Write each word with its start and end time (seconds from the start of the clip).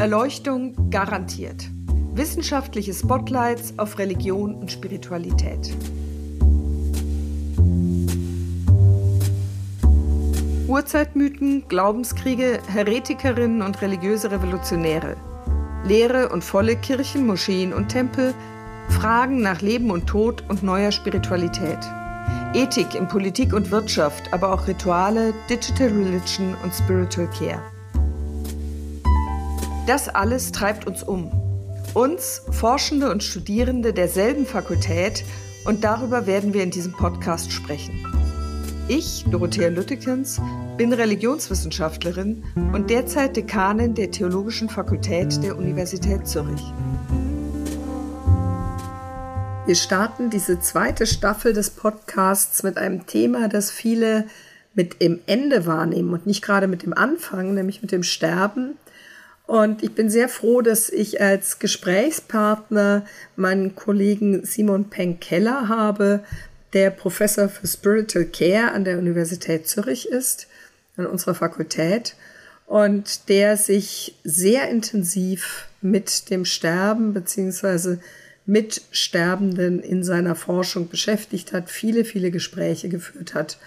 Erleuchtung 0.00 0.88
garantiert. 0.88 1.68
Wissenschaftliche 2.14 2.94
Spotlights 2.94 3.74
auf 3.76 3.98
Religion 3.98 4.54
und 4.54 4.72
Spiritualität. 4.72 5.76
Urzeitmythen, 10.66 11.68
Glaubenskriege, 11.68 12.60
Heretikerinnen 12.66 13.60
und 13.60 13.82
religiöse 13.82 14.30
Revolutionäre. 14.30 15.18
Leere 15.84 16.30
und 16.30 16.44
volle 16.44 16.76
Kirchen, 16.76 17.26
Moscheen 17.26 17.74
und 17.74 17.88
Tempel, 17.88 18.32
Fragen 18.88 19.42
nach 19.42 19.60
Leben 19.60 19.90
und 19.90 20.06
Tod 20.06 20.42
und 20.48 20.62
neuer 20.62 20.92
Spiritualität. 20.92 21.78
Ethik 22.54 22.94
in 22.94 23.06
Politik 23.06 23.52
und 23.52 23.70
Wirtschaft, 23.70 24.32
aber 24.32 24.54
auch 24.54 24.66
Rituale, 24.66 25.34
Digital 25.50 25.88
Religion 25.88 26.56
und 26.62 26.72
Spiritual 26.72 27.28
Care. 27.38 27.60
Das 29.90 30.08
alles 30.08 30.52
treibt 30.52 30.86
uns 30.86 31.02
um. 31.02 31.32
Uns, 31.94 32.42
Forschende 32.52 33.10
und 33.10 33.24
Studierende 33.24 33.92
derselben 33.92 34.46
Fakultät, 34.46 35.24
und 35.64 35.82
darüber 35.82 36.28
werden 36.28 36.54
wir 36.54 36.62
in 36.62 36.70
diesem 36.70 36.92
Podcast 36.92 37.50
sprechen. 37.50 38.06
Ich, 38.86 39.24
Dorothea 39.28 39.66
Lüttekens, 39.66 40.40
bin 40.76 40.92
Religionswissenschaftlerin 40.92 42.44
und 42.72 42.88
derzeit 42.88 43.34
Dekanin 43.34 43.96
der 43.96 44.12
Theologischen 44.12 44.68
Fakultät 44.68 45.42
der 45.42 45.58
Universität 45.58 46.24
Zürich. 46.28 46.62
Wir 49.66 49.74
starten 49.74 50.30
diese 50.30 50.60
zweite 50.60 51.04
Staffel 51.04 51.52
des 51.52 51.70
Podcasts 51.70 52.62
mit 52.62 52.78
einem 52.78 53.08
Thema, 53.08 53.48
das 53.48 53.72
viele 53.72 54.28
mit 54.72 55.02
dem 55.02 55.18
Ende 55.26 55.66
wahrnehmen 55.66 56.12
und 56.12 56.26
nicht 56.26 56.42
gerade 56.42 56.68
mit 56.68 56.84
dem 56.84 56.92
Anfang, 56.94 57.54
nämlich 57.54 57.82
mit 57.82 57.90
dem 57.90 58.04
Sterben. 58.04 58.76
Und 59.50 59.82
ich 59.82 59.96
bin 59.96 60.08
sehr 60.08 60.28
froh, 60.28 60.62
dass 60.62 60.90
ich 60.90 61.20
als 61.20 61.58
Gesprächspartner 61.58 63.04
meinen 63.34 63.74
Kollegen 63.74 64.46
Simon 64.46 64.90
Penk-Keller 64.90 65.66
habe, 65.66 66.22
der 66.72 66.90
Professor 66.90 67.48
für 67.48 67.66
Spiritual 67.66 68.26
Care 68.26 68.70
an 68.70 68.84
der 68.84 68.96
Universität 68.96 69.66
Zürich 69.66 70.06
ist, 70.06 70.46
an 70.96 71.06
unserer 71.06 71.34
Fakultät, 71.34 72.14
und 72.68 73.28
der 73.28 73.56
sich 73.56 74.14
sehr 74.22 74.68
intensiv 74.68 75.66
mit 75.80 76.30
dem 76.30 76.44
Sterben 76.44 77.12
beziehungsweise 77.12 77.98
mit 78.46 78.82
Sterbenden 78.92 79.80
in 79.80 80.04
seiner 80.04 80.36
Forschung 80.36 80.88
beschäftigt 80.88 81.52
hat, 81.52 81.72
viele, 81.72 82.04
viele 82.04 82.30
Gespräche 82.30 82.88
geführt 82.88 83.34
hat 83.34 83.58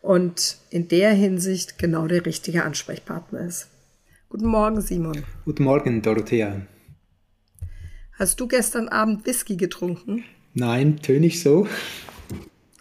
und 0.00 0.56
in 0.70 0.88
der 0.88 1.10
Hinsicht 1.12 1.76
genau 1.76 2.06
der 2.06 2.24
richtige 2.24 2.64
Ansprechpartner 2.64 3.40
ist. 3.40 3.68
Guten 4.36 4.50
Morgen, 4.50 4.82
Simon. 4.82 5.24
Guten 5.46 5.64
Morgen, 5.64 6.02
Dorothea. 6.02 6.60
Hast 8.18 8.38
du 8.38 8.46
gestern 8.46 8.90
Abend 8.90 9.24
Whisky 9.24 9.56
getrunken? 9.56 10.24
Nein, 10.52 11.00
töne 11.00 11.24
ich 11.24 11.40
so? 11.40 11.66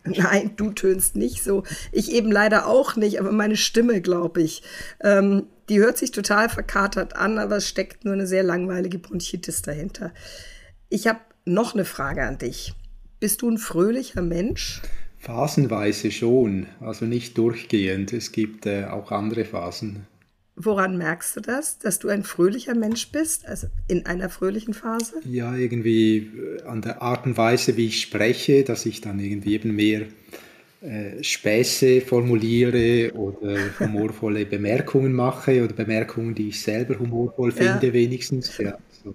Nein, 0.04 0.52
du 0.58 0.72
tönst 0.72 1.16
nicht 1.16 1.42
so. 1.42 1.64
Ich 1.94 2.12
eben 2.12 2.30
leider 2.30 2.68
auch 2.68 2.98
nicht, 2.98 3.22
aber 3.22 3.32
meine 3.32 3.56
Stimme, 3.56 4.02
glaube 4.02 4.42
ich. 4.42 4.64
Ähm, 5.02 5.44
die 5.70 5.80
hört 5.80 5.98
sich 5.98 6.12
total 6.12 6.50
verkatert 6.50 7.16
an, 7.16 7.40
aber 7.40 7.56
es 7.56 7.70
steckt 7.70 8.04
nur 8.04 8.16
eine 8.16 8.28
sehr 8.28 8.44
langweilige 8.44 9.00
Bronchitis 9.00 9.62
dahinter. 9.62 10.14
Ich 10.90 11.08
habe 11.08 11.22
noch 11.46 11.74
eine 11.74 11.86
Frage 11.86 12.24
an 12.24 12.38
dich. 12.38 12.74
Bist 13.22 13.44
du 13.44 13.50
ein 13.50 13.60
fröhlicher 13.60 14.22
Mensch? 14.22 14.82
Phasenweise 15.20 16.12
schon, 16.12 16.66
also 16.82 17.06
nicht 17.06 17.38
durchgehend. 17.38 18.12
Es 18.12 18.34
gibt 18.34 18.66
äh, 18.66 18.88
auch 18.88 19.14
andere 19.14 19.46
Phasen. 19.46 20.06
Woran 20.58 20.98
merkst 20.98 21.36
du 21.36 21.42
das, 21.42 21.80
dass 21.80 22.00
du 22.00 22.08
ein 22.08 22.24
fröhlicher 22.24 22.76
Mensch 22.76 23.12
bist, 23.12 23.46
also 23.46 23.68
in 23.90 24.06
einer 24.06 24.30
fröhlichen 24.30 24.74
Phase? 24.74 25.16
Ja, 25.26 25.54
irgendwie 25.54 26.18
äh, 26.18 26.64
an 26.64 26.82
der 26.82 27.02
Art 27.02 27.26
und 27.26 27.38
Weise, 27.38 27.76
wie 27.76 27.88
ich 27.88 28.02
spreche, 28.02 28.64
dass 28.64 28.86
ich 28.86 29.02
dann 29.02 29.20
irgendwie 29.20 29.56
eben 29.56 29.76
mehr 29.76 30.06
äh, 30.82 31.22
Späße 31.22 32.00
formuliere 32.00 33.12
oder 33.16 33.58
humorvolle 33.80 34.46
Bemerkungen 34.46 35.12
mache 35.12 35.64
oder 35.64 35.74
Bemerkungen, 35.74 36.36
die 36.36 36.50
ich 36.50 36.62
selber 36.62 37.00
humorvoll 37.00 37.52
finde, 37.52 37.88
ja. 37.88 37.94
wenigstens. 37.94 38.58
Ja, 38.58 38.78
so. 39.04 39.14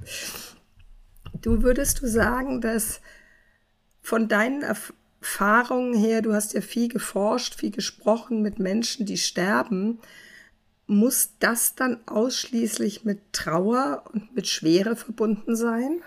Du 1.41 1.62
würdest 1.62 2.03
du 2.03 2.06
sagen, 2.06 2.60
dass 2.60 3.00
von 4.03 4.28
deinen 4.28 4.62
Erfahrungen 4.62 5.94
her, 5.94 6.20
du 6.20 6.34
hast 6.34 6.53
ja 6.53 6.60
viel 6.60 6.88
geforscht, 6.88 7.54
viel 7.54 7.70
gesprochen 7.70 8.43
mit 8.43 8.59
Menschen, 8.59 9.06
die 9.06 9.16
sterben, 9.16 10.00
muss 10.90 11.34
das 11.38 11.76
dann 11.76 11.98
ausschließlich 12.06 13.04
mit 13.04 13.18
Trauer 13.32 14.02
und 14.12 14.34
mit 14.34 14.48
Schwere 14.48 14.96
verbunden 14.96 15.54
sein? 15.54 16.00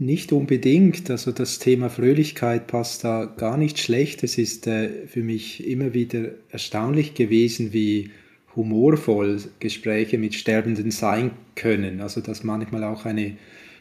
Nicht 0.00 0.32
unbedingt. 0.32 1.08
Also 1.08 1.30
das 1.30 1.60
Thema 1.60 1.88
Fröhlichkeit 1.88 2.66
passt 2.66 3.04
da 3.04 3.26
gar 3.26 3.56
nicht 3.56 3.78
schlecht. 3.78 4.24
Es 4.24 4.38
ist 4.38 4.66
äh, 4.66 5.06
für 5.06 5.22
mich 5.22 5.66
immer 5.66 5.94
wieder 5.94 6.30
erstaunlich 6.50 7.14
gewesen, 7.14 7.72
wie 7.72 8.10
humorvoll 8.56 9.40
Gespräche 9.60 10.18
mit 10.18 10.34
Sterbenden 10.34 10.90
sein 10.90 11.30
können. 11.54 12.00
Also 12.00 12.20
dass 12.20 12.42
manchmal 12.42 12.82
auch 12.82 13.04
eine 13.04 13.36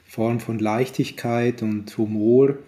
Form 0.05 0.39
von 0.39 0.59
Leichtigkeit 0.59 1.63
und 1.63 1.97
Humor 1.97 2.59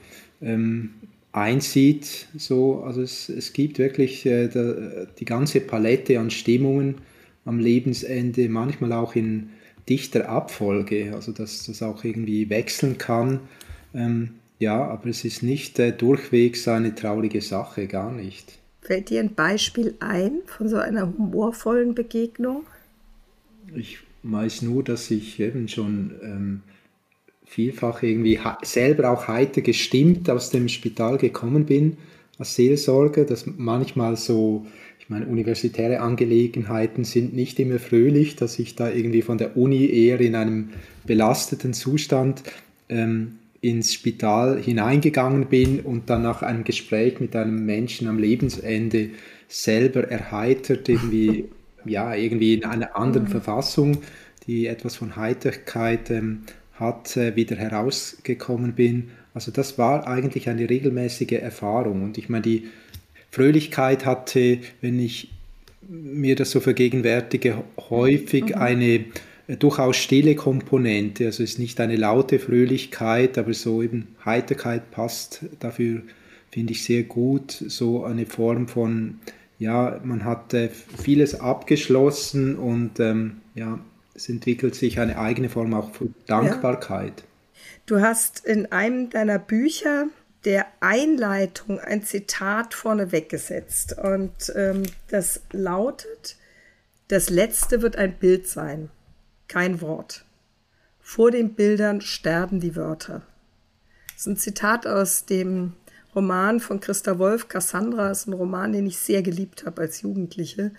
ähm, 0.42 0.96
einsieht. 1.36 2.28
So, 2.38 2.84
also 2.84 3.02
es, 3.02 3.30
es 3.30 3.54
gibt 3.54 3.78
wirklich 3.78 4.26
äh, 4.26 4.48
der, 4.48 5.08
die 5.20 5.26
ganze 5.26 5.60
Palette 5.60 6.20
an 6.20 6.32
Stimmungen 6.32 6.96
am 7.44 7.60
Lebensende, 7.60 8.50
manchmal 8.50 8.94
auch 8.94 9.16
in 9.16 9.50
dichter 9.88 10.30
Abfolge, 10.30 11.14
also 11.14 11.32
dass 11.32 11.66
das 11.66 11.84
auch 11.84 12.04
irgendwie 12.04 12.50
wechseln 12.50 12.98
kann. 12.98 13.42
Ähm, 13.94 14.32
ja, 14.60 14.84
aber 14.84 15.08
es 15.10 15.26
ist 15.26 15.44
nicht 15.44 15.78
äh, 15.78 15.92
durchwegs 15.92 16.68
eine 16.68 16.96
traurige 16.96 17.42
Sache, 17.42 17.88
gar 17.88 18.12
nicht. 18.12 18.58
Fällt 18.82 19.10
dir 19.10 19.20
ein 19.20 19.36
Beispiel 19.36 19.96
ein 20.00 20.40
von 20.46 20.70
so 20.70 20.78
einer 20.78 21.06
humorvollen 21.06 21.94
Begegnung? 21.94 22.64
Ich 23.76 24.00
weiß 24.24 24.62
nur, 24.62 24.84
dass 24.84 25.12
ich 25.12 25.40
eben 25.40 25.68
schon 25.68 26.14
ähm, 26.24 26.62
vielfach 27.46 28.04
irgendwie 28.04 28.40
selber 28.64 29.10
auch 29.12 29.28
heiter 29.28 29.62
gestimmt 29.62 30.30
aus 30.30 30.50
dem 30.50 30.68
Spital 30.68 31.18
gekommen 31.18 31.66
bin 31.66 31.98
als 32.38 32.56
Seelsorger, 32.56 33.24
dass 33.24 33.46
manchmal 33.46 34.18
so, 34.18 34.66
ich 35.00 35.10
meine, 35.10 35.26
universitäre 35.28 36.02
Angelegenheiten 36.02 37.04
sind 37.04 37.34
nicht 37.34 37.60
immer 37.60 37.80
fröhlich, 37.80 38.36
dass 38.36 38.60
ich 38.60 38.76
da 38.76 38.90
irgendwie 38.90 39.22
von 39.22 39.38
der 39.38 39.56
Uni 39.56 39.86
eher 39.86 40.20
in 40.20 40.36
einem 40.36 40.70
belasteten 41.06 41.74
Zustand 41.74 42.44
ähm, 42.90 43.36
ins 43.62 43.94
Spital 43.94 44.62
hineingegangen 44.62 45.46
bin 45.46 45.80
und 45.80 46.10
dann 46.10 46.24
nach 46.24 46.42
einem 46.42 46.64
Gespräch 46.64 47.20
mit 47.20 47.36
einem 47.36 47.66
Menschen 47.66 48.08
am 48.08 48.20
Lebensende 48.20 49.10
selber 49.48 50.04
erheitert, 50.04 50.90
irgendwie, 50.90 51.46
ja, 51.86 52.14
irgendwie 52.16 52.56
in 52.56 52.66
einer 52.66 52.96
anderen 52.96 53.28
mhm. 53.28 53.32
Verfassung, 53.32 53.98
die 54.46 54.68
etwas 54.68 54.96
von 54.98 55.16
Heiterkeit 55.16 56.12
ähm, 56.12 56.44
hat, 56.76 57.18
äh, 57.18 57.36
wieder 57.36 57.56
herausgekommen 57.56 58.74
bin. 58.74 59.10
Also 59.34 59.52
das 59.52 59.78
war 59.78 60.08
eigentlich 60.08 60.50
eine 60.50 60.70
regelmäßige 60.70 61.34
Erfahrung. 61.34 62.04
Und 62.04 62.18
ich 62.18 62.30
meine, 62.30 62.44
die 62.44 62.70
Fröhlichkeit 63.32 64.06
hatte, 64.06 64.60
wenn 64.82 65.00
ich 65.00 65.30
mir 65.88 66.36
das 66.36 66.52
so 66.52 66.60
vergegenwärtige, 66.60 67.64
häufig 67.90 68.46
mhm. 68.46 68.56
eine 68.56 69.06
äh, 69.48 69.58
durchaus 69.58 69.98
stille 69.98 70.36
Komponente. 70.36 71.26
Also 71.26 71.44
es 71.44 71.52
ist 71.52 71.60
nicht 71.60 71.80
eine 71.80 71.96
laute 71.96 72.40
Fröhlichkeit, 72.40 73.38
aber 73.38 73.54
so 73.54 73.82
eben 73.82 74.08
Heiterkeit 74.24 74.92
passt 74.92 75.46
dafür, 75.60 76.02
finde 76.52 76.74
ich 76.74 76.84
sehr 76.84 77.04
gut. 77.04 77.52
So 77.52 78.04
eine 78.04 78.26
Form 78.26 78.68
von, 78.68 79.20
ja, 79.60 80.00
man 80.04 80.24
hat 80.26 80.54
äh, 80.54 80.70
vieles 80.70 81.40
abgeschlossen 81.40 82.56
und 82.56 83.00
ähm, 83.00 83.38
ja, 83.54 83.80
es 84.16 84.30
entwickelt 84.30 84.76
sich 84.76 85.00
eine 85.00 85.20
eigene 85.20 85.50
Form 85.50 85.74
auch 85.74 85.94
von 85.94 86.16
Dankbarkeit. 86.26 87.22
Ja. 87.22 87.26
Du 87.86 88.02
hast 88.02 88.46
in 88.46 88.72
einem 88.72 89.10
deiner 89.10 89.38
Bücher 89.38 90.08
der 90.46 90.68
Einleitung 90.80 91.80
ein 91.80 92.04
Zitat 92.04 92.74
vorne 92.74 93.12
weggesetzt 93.12 93.98
und 93.98 94.54
ähm, 94.56 94.84
das 95.10 95.42
lautet, 95.52 96.38
das 97.08 97.30
letzte 97.30 97.82
wird 97.82 97.98
ein 97.98 98.18
Bild 98.18 98.48
sein, 98.48 98.90
kein 99.48 99.82
Wort. 99.82 100.26
Vor 101.00 101.32
den 101.32 101.54
Bildern 101.54 102.02
sterben 102.02 102.60
die 102.60 102.76
Wörter. 102.76 103.22
Das 104.08 104.22
ist 104.22 104.28
ein 104.28 104.38
Zitat 104.38 104.88
aus 104.88 105.26
dem 105.26 105.74
Roman 106.16 106.60
von 106.60 106.80
Christa 106.80 107.20
Wolf, 107.20 107.50
Cassandra, 107.50 108.10
das 108.10 108.22
ist 108.22 108.28
ein 108.28 108.34
Roman, 108.34 108.72
den 108.72 108.88
ich 108.88 108.98
sehr 108.98 109.22
geliebt 109.22 109.66
habe 109.66 109.82
als 109.82 110.02
Jugendliche. 110.02 110.72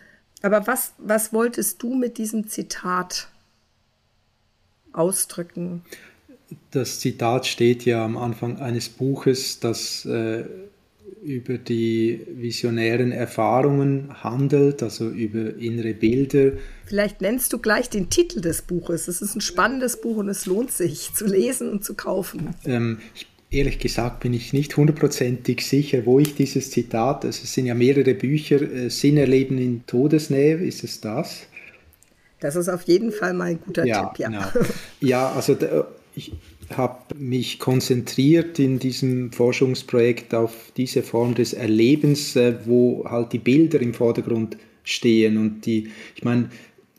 Aber 0.47 0.69
was, 0.69 0.93
was 0.99 1.33
wolltest 1.33 1.83
du 1.83 1.97
mit 1.97 2.19
diesem 2.19 2.47
Zitat 2.47 3.27
ausdrücken? 4.93 5.83
Das 6.71 7.01
Zitat 7.01 7.47
steht 7.47 7.85
ja 7.85 8.05
am 8.05 8.17
Anfang 8.17 8.61
eines 8.61 8.89
Buches, 8.89 9.59
das 9.59 10.05
äh, 10.05 10.45
über 11.21 11.59
die 11.59 12.25
visionären 12.29 13.11
Erfahrungen 13.11 14.23
handelt, 14.23 14.85
also 14.85 15.09
über 15.09 15.57
innere 15.57 15.95
Bilder. 15.95 16.53
Vielleicht 16.85 17.21
nennst 17.23 17.53
du 17.53 17.59
gleich 17.59 17.91
den 17.91 18.09
Titel 18.09 18.41
des 18.41 18.63
Buches. 18.63 19.09
Es 19.09 19.21
ist 19.21 19.35
ein 19.35 19.41
spannendes 19.41 20.01
Buch 20.01 20.19
und 20.19 20.29
es 20.29 20.47
lohnt 20.47 20.71
sich 20.71 21.13
zu 21.13 21.27
lesen 21.27 21.69
und 21.71 21.85
zu 21.85 21.95
kaufen. 21.95 22.55
Ähm, 22.65 23.01
ich, 23.17 23.27
ehrlich 23.57 23.79
gesagt 23.79 24.21
bin 24.21 24.35
ich 24.35 24.53
nicht 24.53 24.77
hundertprozentig 24.77 25.67
sicher, 25.67 26.07
wo 26.07 26.19
ich 26.19 26.35
dieses 26.35 26.71
Zitat, 26.71 27.25
also 27.25 27.43
es 27.43 27.53
sind 27.53 27.67
ja 27.67 27.75
mehrere 27.75 28.15
Bücher, 28.15 28.61
äh, 28.61 28.91
Sinn 28.91 29.17
erleben 29.17 29.59
in 29.59 29.87
Todesnähe, 29.87 30.57
ist 30.57 30.85
es 30.85 31.01
das? 31.01 31.47
Das 32.41 32.57
ist 32.57 32.69
auf 32.69 32.83
jeden 32.83 33.13
Fall 33.13 33.35
mal 33.35 33.45
ein 33.45 33.61
guter 33.61 33.87
ja, 33.87 34.07
Tipp, 34.07 34.19
ja. 34.19 34.29
Genau. 34.29 34.67
Ja, 35.01 35.33
also 35.33 35.57
ich, 36.15 36.33
habe 36.75 37.15
mich 37.15 37.59
konzentriert 37.59 38.59
in 38.59 38.79
diesem 38.79 39.33
Forschungsprojekt 39.33 40.35
auf 40.35 40.73
diese 40.77 41.03
Form 41.03 41.35
des 41.35 41.53
Erlebens, 41.53 42.37
äh, 42.37 42.55
wo 42.65 43.05
halt 43.09 43.33
die 43.33 43.39
Bilder 43.39 43.81
im 43.81 43.95
Vordergrund 43.95 44.57
stehen. 44.83 45.37
Und 45.37 45.67
die, 45.67 45.91
ich 46.15 46.25
meine, 46.25 46.51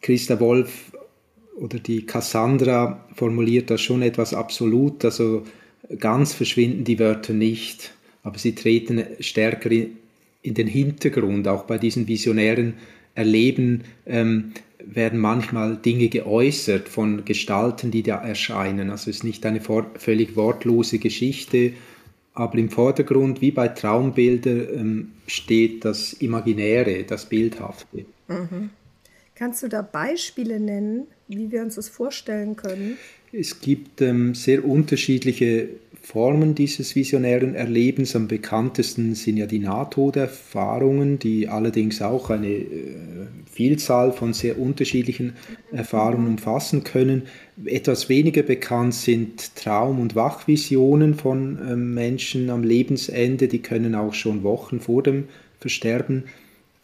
Christa 0.01 0.39
Wolf 0.39 0.91
oder 1.57 1.79
die 1.79 2.05
Cassandra 2.05 3.05
formuliert 3.15 3.69
das 3.69 3.81
schon 3.81 4.03
etwas 4.03 4.33
absolut, 4.33 5.03
also 5.03 5.43
ganz 5.99 6.33
verschwinden 6.33 6.83
die 6.83 6.99
Wörter 6.99 7.33
nicht, 7.33 7.93
aber 8.23 8.37
sie 8.37 8.55
treten 8.55 9.03
stärker 9.19 9.71
in, 9.71 10.53
den 10.53 10.67
Hintergrund, 10.67 11.47
auch 11.47 11.63
bei 11.63 11.77
diesen 11.77 12.07
visionären 12.07 12.75
Erleben. 13.15 13.83
Ähm, 14.05 14.53
werden 14.89 15.19
manchmal 15.19 15.75
Dinge 15.75 16.07
geäußert 16.07 16.87
von 16.87 17.25
Gestalten, 17.25 17.91
die 17.91 18.03
da 18.03 18.17
erscheinen. 18.23 18.89
Also 18.89 19.09
es 19.09 19.17
ist 19.17 19.23
nicht 19.23 19.45
eine 19.45 19.59
völlig 19.59 20.35
wortlose 20.35 20.99
Geschichte, 20.99 21.73
aber 22.33 22.57
im 22.57 22.69
Vordergrund, 22.69 23.41
wie 23.41 23.51
bei 23.51 23.67
Traumbildern, 23.67 24.67
ähm, 24.73 25.11
steht 25.25 25.83
das 25.83 26.13
Imaginäre, 26.13 27.03
das 27.03 27.25
Bildhafte. 27.25 28.05
Mhm. 28.27 28.69
Kannst 29.35 29.63
du 29.63 29.67
da 29.67 29.81
Beispiele 29.81 30.59
nennen, 30.59 31.07
wie 31.27 31.51
wir 31.51 31.61
uns 31.61 31.75
das 31.75 31.89
vorstellen 31.89 32.55
können? 32.55 32.97
Es 33.31 33.59
gibt 33.59 34.01
ähm, 34.01 34.33
sehr 34.33 34.63
unterschiedliche 34.63 35.69
Formen 36.01 36.55
dieses 36.55 36.95
visionären 36.95 37.53
Erlebens. 37.53 38.15
Am 38.15 38.29
bekanntesten 38.29 39.13
sind 39.13 39.35
ja 39.35 39.45
die 39.45 39.59
Nahtoderfahrungen, 39.59 41.19
die 41.19 41.49
allerdings 41.49 42.01
auch 42.01 42.29
eine 42.29 42.47
äh, 42.47 42.65
Vielzahl 43.51 44.13
von 44.13 44.31
sehr 44.31 44.57
unterschiedlichen 44.57 45.33
Erfahrungen 45.73 46.27
umfassen 46.27 46.85
können. 46.85 47.23
Etwas 47.65 48.07
weniger 48.07 48.43
bekannt 48.43 48.93
sind 48.93 49.55
Traum- 49.57 49.99
und 49.99 50.15
Wachvisionen 50.15 51.15
von 51.15 51.59
äh, 51.59 51.75
Menschen 51.75 52.49
am 52.49 52.63
Lebensende, 52.63 53.49
die 53.49 53.61
können 53.61 53.93
auch 53.93 54.13
schon 54.13 54.43
Wochen 54.43 54.79
vor 54.79 55.03
dem 55.03 55.25
Versterben 55.59 56.23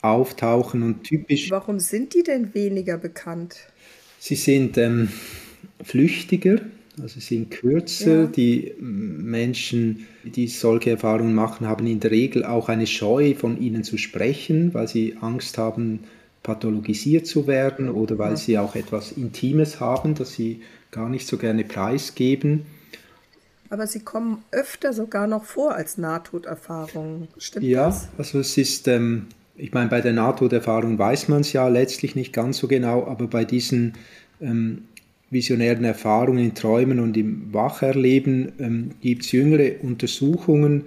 auftauchen 0.01 0.83
und 0.83 1.05
typisch. 1.05 1.49
Warum 1.49 1.79
sind 1.79 2.13
die 2.13 2.23
denn 2.23 2.53
weniger 2.53 2.97
bekannt? 2.97 3.71
Sie 4.25 4.35
sind 4.35 4.77
ähm, 4.77 5.09
flüchtiger, 5.83 6.61
also 7.01 7.19
sind 7.19 7.51
kürzer. 7.51 8.21
Ja. 8.21 8.25
Die 8.27 8.73
Menschen, 8.79 10.07
die 10.23 10.47
solche 10.47 10.91
Erfahrungen 10.91 11.35
machen, 11.35 11.67
haben 11.67 11.85
in 11.87 11.99
der 11.99 12.11
Regel 12.11 12.45
auch 12.45 12.69
eine 12.69 12.87
Scheu, 12.87 13.35
von 13.35 13.59
ihnen 13.59 13.83
zu 13.83 13.97
sprechen, 13.97 14.73
weil 14.73 14.87
sie 14.87 15.17
Angst 15.19 15.57
haben, 15.57 16.05
pathologisiert 16.41 17.27
zu 17.27 17.47
werden 17.47 17.89
oder 17.89 18.17
weil 18.17 18.31
ja. 18.31 18.37
sie 18.37 18.57
auch 18.57 18.75
etwas 18.75 19.11
Intimes 19.11 19.81
haben, 19.81 20.15
das 20.15 20.31
sie 20.31 20.61
gar 20.91 21.09
nicht 21.09 21.27
so 21.27 21.37
gerne 21.37 21.65
preisgeben. 21.65 22.65
Aber 23.69 23.87
sie 23.87 23.99
kommen 23.99 24.41
öfter 24.51 24.93
sogar 24.93 25.27
noch 25.27 25.43
vor 25.43 25.75
als 25.75 25.97
Nahtoderfahrungen. 25.97 27.27
Stimmt 27.37 27.65
ja, 27.65 27.87
das? 27.87 28.03
Ja, 28.03 28.09
also 28.19 28.39
es 28.39 28.57
ist, 28.57 28.87
ähm, 28.87 29.25
ich 29.55 29.71
meine, 29.71 29.89
bei 29.89 30.01
der 30.01 30.13
Nahtoderfahrung 30.13 30.97
weiß 30.97 31.27
man 31.27 31.41
es 31.41 31.53
ja 31.53 31.67
letztlich 31.67 32.15
nicht 32.15 32.33
ganz 32.33 32.57
so 32.57 32.67
genau, 32.67 33.05
aber 33.05 33.27
bei 33.27 33.45
diesen 33.45 33.93
ähm, 34.41 34.83
visionären 35.29 35.83
Erfahrungen 35.83 36.43
in 36.43 36.55
Träumen 36.55 36.99
und 36.99 37.17
im 37.17 37.53
Wacherleben 37.53 38.51
ähm, 38.59 38.91
gibt 39.01 39.23
es 39.23 39.31
jüngere 39.31 39.83
Untersuchungen, 39.83 40.85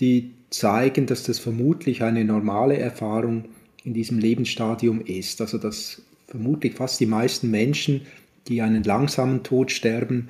die 0.00 0.32
zeigen, 0.50 1.06
dass 1.06 1.24
das 1.24 1.38
vermutlich 1.38 2.02
eine 2.02 2.24
normale 2.24 2.78
Erfahrung 2.78 3.44
in 3.84 3.94
diesem 3.94 4.18
Lebensstadium 4.18 5.00
ist. 5.00 5.40
Also 5.40 5.58
dass 5.58 6.02
vermutlich 6.26 6.74
fast 6.74 7.00
die 7.00 7.06
meisten 7.06 7.50
Menschen, 7.50 8.02
die 8.48 8.62
einen 8.62 8.82
langsamen 8.82 9.42
Tod 9.42 9.70
sterben, 9.70 10.28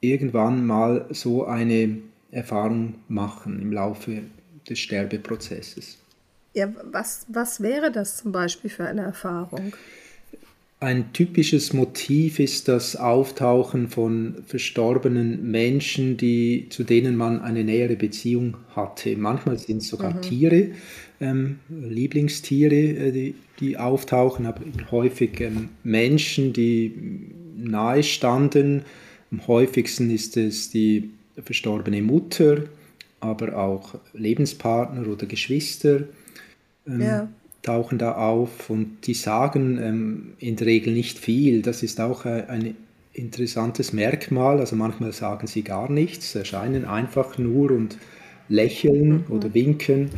irgendwann 0.00 0.66
mal 0.66 1.06
so 1.10 1.46
eine 1.46 1.98
Erfahrung 2.30 2.96
machen 3.08 3.60
im 3.60 3.72
Laufe 3.72 4.22
des 4.68 4.78
Sterbeprozesses. 4.78 5.98
Ja, 6.54 6.72
was, 6.90 7.26
was 7.28 7.60
wäre 7.60 7.90
das 7.90 8.18
zum 8.18 8.30
Beispiel 8.30 8.70
für 8.70 8.86
eine 8.86 9.02
Erfahrung? 9.02 9.74
Ein 10.78 11.12
typisches 11.12 11.72
Motiv 11.72 12.38
ist 12.38 12.68
das 12.68 12.94
Auftauchen 12.94 13.88
von 13.88 14.36
verstorbenen 14.46 15.50
Menschen, 15.50 16.16
die, 16.16 16.66
zu 16.68 16.84
denen 16.84 17.16
man 17.16 17.40
eine 17.40 17.64
nähere 17.64 17.96
Beziehung 17.96 18.56
hatte. 18.76 19.16
Manchmal 19.16 19.58
sind 19.58 19.78
es 19.78 19.88
sogar 19.88 20.14
mhm. 20.14 20.22
Tiere, 20.22 20.66
ähm, 21.20 21.58
Lieblingstiere, 21.70 22.74
äh, 22.74 23.12
die, 23.12 23.34
die, 23.60 23.76
auftauchen, 23.76 24.46
aber 24.46 24.60
häufig 24.90 25.40
ähm, 25.40 25.70
Menschen, 25.82 26.52
die 26.52 26.92
nahe 27.56 28.02
standen. 28.02 28.82
Am 29.32 29.46
häufigsten 29.46 30.10
ist 30.10 30.36
es 30.36 30.70
die 30.70 31.10
verstorbene 31.42 32.02
Mutter, 32.02 32.64
aber 33.20 33.56
auch 33.56 33.94
Lebenspartner 34.12 35.08
oder 35.08 35.26
Geschwister. 35.26 36.04
Ähm, 36.86 37.00
ja 37.00 37.28
tauchen 37.64 37.98
da 37.98 38.12
auf 38.12 38.70
und 38.70 39.06
die 39.06 39.14
sagen 39.14 39.78
ähm, 39.82 40.32
in 40.38 40.56
der 40.56 40.66
Regel 40.66 40.92
nicht 40.92 41.18
viel. 41.18 41.62
Das 41.62 41.82
ist 41.82 42.00
auch 42.00 42.26
äh, 42.26 42.44
ein 42.48 42.76
interessantes 43.12 43.92
Merkmal. 43.92 44.60
Also 44.60 44.76
manchmal 44.76 45.12
sagen 45.12 45.46
sie 45.46 45.62
gar 45.62 45.90
nichts, 45.90 46.34
erscheinen 46.34 46.84
einfach 46.84 47.38
nur 47.38 47.70
und 47.70 47.96
lächeln 48.48 49.24
mhm. 49.26 49.34
oder 49.34 49.54
winken. 49.54 50.10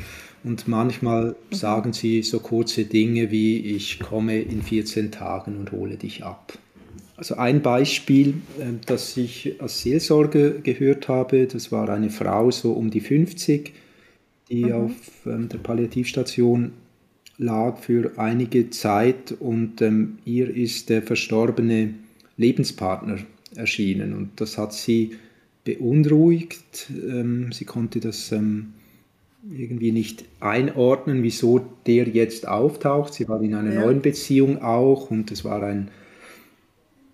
Und 0.45 0.69
manchmal 0.69 1.37
mhm. 1.51 1.55
sagen 1.55 1.93
sie 1.93 2.23
so 2.23 2.41
kurze 2.41 2.85
Dinge 2.85 3.31
wie, 3.31 3.59
ich 3.59 4.01
komme 4.01 4.41
in 4.41 4.62
14 4.62 5.12
Tagen 5.12 5.57
und 5.57 5.73
hole 5.73 5.97
dich 5.97 6.25
ab. 6.25 6.59
Also 7.17 7.37
ein 7.37 7.62
Beispiel, 7.62 8.35
äh, 8.59 8.73
das 8.87 9.17
ich 9.17 9.61
als 9.61 9.83
Seelsorge 9.83 10.61
gehört 10.62 11.07
habe, 11.09 11.47
das 11.47 11.71
war 11.71 11.89
eine 11.89 12.11
Frau 12.11 12.51
so 12.51 12.73
um 12.73 12.91
die 12.91 13.01
50, 13.01 13.73
die 14.49 14.67
mhm. 14.67 14.73
auf 14.73 15.27
ähm, 15.27 15.49
der 15.49 15.59
Palliativstation 15.59 16.73
lag 17.39 17.79
für 17.79 18.12
einige 18.17 18.71
Zeit 18.71 19.33
und 19.38 19.83
ähm, 19.83 20.19
ihr 20.25 20.55
ist 20.55 20.88
der 20.88 21.03
verstorbene 21.03 21.95
Lebenspartner 22.37 23.19
erschienen 23.55 24.15
und 24.15 24.41
das 24.41 24.59
hat 24.59 24.73
sie 24.73 25.17
beunruhigt. 25.65 26.91
Ähm, 26.91 27.53
sie 27.53 27.65
konnte 27.65 28.00
das 28.00 28.33
ähm, 28.33 28.73
irgendwie 29.50 29.93
nicht 29.93 30.25
einordnen, 30.41 31.23
wieso 31.23 31.67
der 31.87 32.09
jetzt 32.09 32.49
auftaucht. 32.49 33.15
Sie 33.15 33.29
war 33.29 33.41
in 33.43 33.55
einer 33.55 33.75
ja. 33.75 33.81
neuen 33.81 34.00
Beziehung 34.00 34.62
auch 34.62 35.11
und 35.11 35.31
es 35.31 35.45
war 35.45 35.62
ein, 35.62 35.91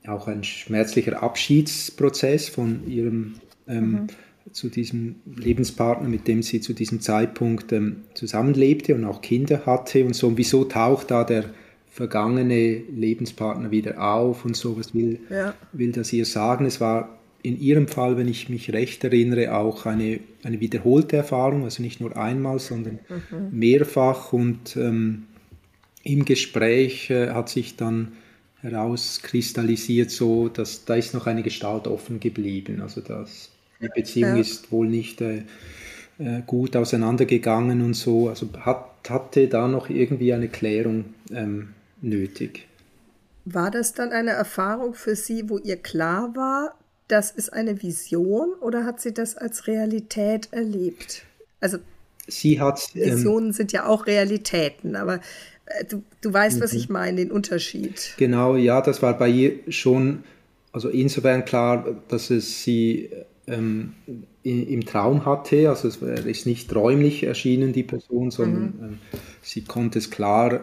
auch 0.07 0.29
ein 0.29 0.45
schmerzlicher 0.45 1.23
Abschiedsprozess 1.23 2.49
von 2.49 2.87
ihrem 2.89 3.35
ähm, 3.67 3.93
mhm 3.93 4.07
zu 4.51 4.69
diesem 4.69 5.17
Lebenspartner, 5.37 6.09
mit 6.09 6.27
dem 6.27 6.43
sie 6.43 6.61
zu 6.61 6.73
diesem 6.73 7.01
Zeitpunkt 7.01 7.73
ähm, 7.73 8.03
zusammenlebte 8.15 8.95
und 8.95 9.05
auch 9.05 9.23
Kinder 9.23 9.65
hatte 9.67 10.05
und 10.05 10.15
so. 10.15 10.29
Und 10.29 10.39
wieso 10.39 10.65
taucht 10.65 11.11
da 11.11 11.25
der 11.25 11.45
vergangene 11.91 12.83
Lebenspartner 12.91 13.71
wieder 13.71 14.03
auf 14.03 14.45
und 14.45 14.57
so, 14.57 14.79
was 14.79 14.95
will, 14.95 15.21
ja. 15.31 15.55
will 15.73 15.93
das 15.93 16.13
ihr 16.13 16.25
sagen? 16.25 16.65
Es 16.65 16.81
war 16.81 17.19
in 17.43 17.61
ihrem 17.61 17.89
Fall, 17.89 18.17
wenn 18.17 18.29
ich 18.29 18.49
mich 18.49 18.73
recht 18.73 19.05
erinnere, 19.05 19.55
auch 19.55 19.85
eine, 19.85 20.21
eine 20.43 20.61
wiederholte 20.61 21.17
Erfahrung, 21.17 21.65
also 21.65 21.83
nicht 21.83 22.01
nur 22.01 22.17
einmal, 22.17 22.59
sondern 22.59 23.01
mhm. 23.09 23.59
mehrfach. 23.59 24.33
Und 24.33 24.77
ähm, 24.77 25.25
im 26.05 26.25
Gespräch 26.25 27.11
äh, 27.11 27.31
hat 27.31 27.49
sich 27.49 27.77
dann 27.77 28.13
herauskristallisiert, 28.61 30.11
so 30.11 30.49
dass 30.49 30.85
da 30.85 30.95
ist 30.95 31.15
noch 31.15 31.27
eine 31.27 31.43
Gestalt 31.43 31.89
offen 31.89 32.21
geblieben. 32.21 32.81
Also 32.81 33.01
das 33.01 33.52
die 33.83 33.89
Beziehung 33.95 34.37
ja. 34.37 34.41
ist 34.41 34.73
wohl 34.73 34.87
nicht 34.87 35.21
äh, 35.21 35.43
äh, 36.19 36.43
gut 36.47 36.77
auseinandergegangen 36.77 37.83
und 37.83 37.95
so. 37.95 38.29
Also 38.29 38.49
hat, 38.61 38.87
hatte 39.09 39.49
da 39.49 39.69
noch 39.69 39.91
irgendwie 39.91 40.33
eine 40.33 40.49
Klärung 40.49 41.15
ähm, 41.33 41.75
nötig. 42.01 42.67
War 43.45 43.71
das 43.71 43.93
dann 43.93 44.13
eine 44.13 44.31
Erfahrung 44.31 44.95
für 44.95 45.17
Sie, 45.17 45.49
wo 45.49 45.59
ihr 45.59 45.77
klar 45.77 46.35
war, 46.37 46.75
das 47.09 47.31
ist 47.31 47.53
eine 47.53 47.83
Vision 47.83 48.55
oder 48.61 48.85
hat 48.85 49.01
sie 49.01 49.13
das 49.13 49.37
als 49.37 49.67
Realität 49.67 50.49
erlebt? 50.53 51.25
Also 51.61 51.79
sie 52.27 52.61
hat 52.61 52.81
ähm, 52.95 53.17
Visionen 53.17 53.47
ähm, 53.49 53.53
sind 53.53 53.73
ja 53.73 53.87
auch 53.87 54.07
Realitäten, 54.07 54.97
aber 54.97 55.21
äh, 55.67 55.85
du, 55.85 56.03
du 56.21 56.33
weißt, 56.33 56.61
was 56.61 56.73
mhm. 56.73 56.79
ich 56.79 56.89
meine, 56.89 57.17
den 57.19 57.31
Unterschied. 57.31 58.15
Genau, 58.17 58.57
ja, 58.57 58.81
das 58.81 59.03
war 59.03 59.19
bei 59.19 59.29
ihr 59.29 59.59
schon, 59.69 60.25
also 60.73 60.89
insofern 60.89 61.45
klar, 61.45 62.03
dass 62.09 62.31
es 62.31 62.63
sie 62.63 63.11
ähm, 63.53 63.93
im 64.43 64.85
Traum 64.85 65.25
hatte. 65.25 65.69
Also 65.69 65.89
es 65.89 65.97
ist 65.97 66.47
nicht 66.47 66.75
räumlich 66.75 67.25
erschienen, 67.25 67.73
die 67.73 67.83
Person, 67.83 68.31
sondern 68.31 68.63
mhm. 68.63 68.85
ähm, 68.85 68.99
sie 69.41 69.63
konnte 69.63 69.99
es 69.99 70.11
klar 70.11 70.55
äh, 70.55 70.61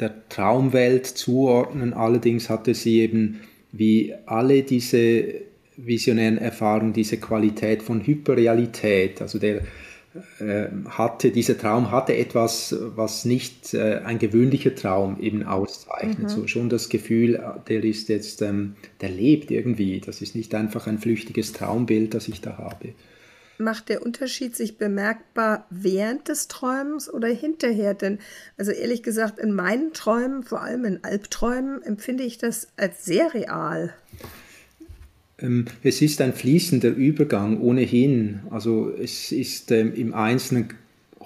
der 0.00 0.28
Traumwelt 0.28 1.06
zuordnen. 1.06 1.92
Allerdings 1.92 2.48
hatte 2.48 2.74
sie 2.74 3.00
eben 3.00 3.40
wie 3.72 4.14
alle 4.26 4.62
diese 4.62 5.24
visionären 5.76 6.38
Erfahrungen 6.38 6.92
diese 6.92 7.16
Qualität 7.16 7.82
von 7.82 8.06
Hyperrealität. 8.06 9.20
Also 9.20 9.38
der 9.38 9.56
äh, 9.56 9.62
hatte, 10.88 11.30
dieser 11.30 11.58
Traum 11.58 11.90
hatte 11.90 12.16
etwas, 12.16 12.74
was 12.94 13.24
nicht 13.24 13.74
äh, 13.74 14.00
ein 14.04 14.18
gewöhnlicher 14.18 14.74
Traum 14.74 15.18
eben 15.20 15.42
auszeichnet. 15.44 16.24
Mhm. 16.24 16.28
So 16.28 16.46
schon 16.46 16.68
das 16.68 16.88
Gefühl, 16.88 17.42
der 17.68 17.82
ist 17.82 18.08
jetzt, 18.08 18.42
ähm, 18.42 18.76
der 19.00 19.10
lebt 19.10 19.50
irgendwie. 19.50 20.00
Das 20.00 20.22
ist 20.22 20.34
nicht 20.34 20.54
einfach 20.54 20.86
ein 20.86 20.98
flüchtiges 20.98 21.52
Traumbild, 21.52 22.14
das 22.14 22.28
ich 22.28 22.40
da 22.40 22.58
habe. 22.58 22.94
Macht 23.58 23.88
der 23.88 24.02
Unterschied 24.02 24.56
sich 24.56 24.78
bemerkbar 24.78 25.66
während 25.70 26.28
des 26.28 26.48
Träumens 26.48 27.12
oder 27.12 27.28
hinterher? 27.28 27.94
Denn, 27.94 28.18
also 28.56 28.72
ehrlich 28.72 29.02
gesagt, 29.02 29.38
in 29.38 29.52
meinen 29.52 29.92
Träumen, 29.92 30.42
vor 30.42 30.62
allem 30.62 30.84
in 30.84 31.04
Albträumen, 31.04 31.82
empfinde 31.82 32.24
ich 32.24 32.38
das 32.38 32.68
als 32.76 33.04
sehr 33.04 33.32
real. 33.32 33.94
Ähm, 35.40 35.66
es 35.82 36.02
ist 36.02 36.20
ein 36.20 36.32
fließender 36.32 36.90
Übergang 36.90 37.60
ohnehin. 37.60 38.40
Also 38.50 38.90
es 38.90 39.32
ist 39.32 39.70
ähm, 39.70 39.94
im 39.94 40.14
Einzelnen 40.14 40.68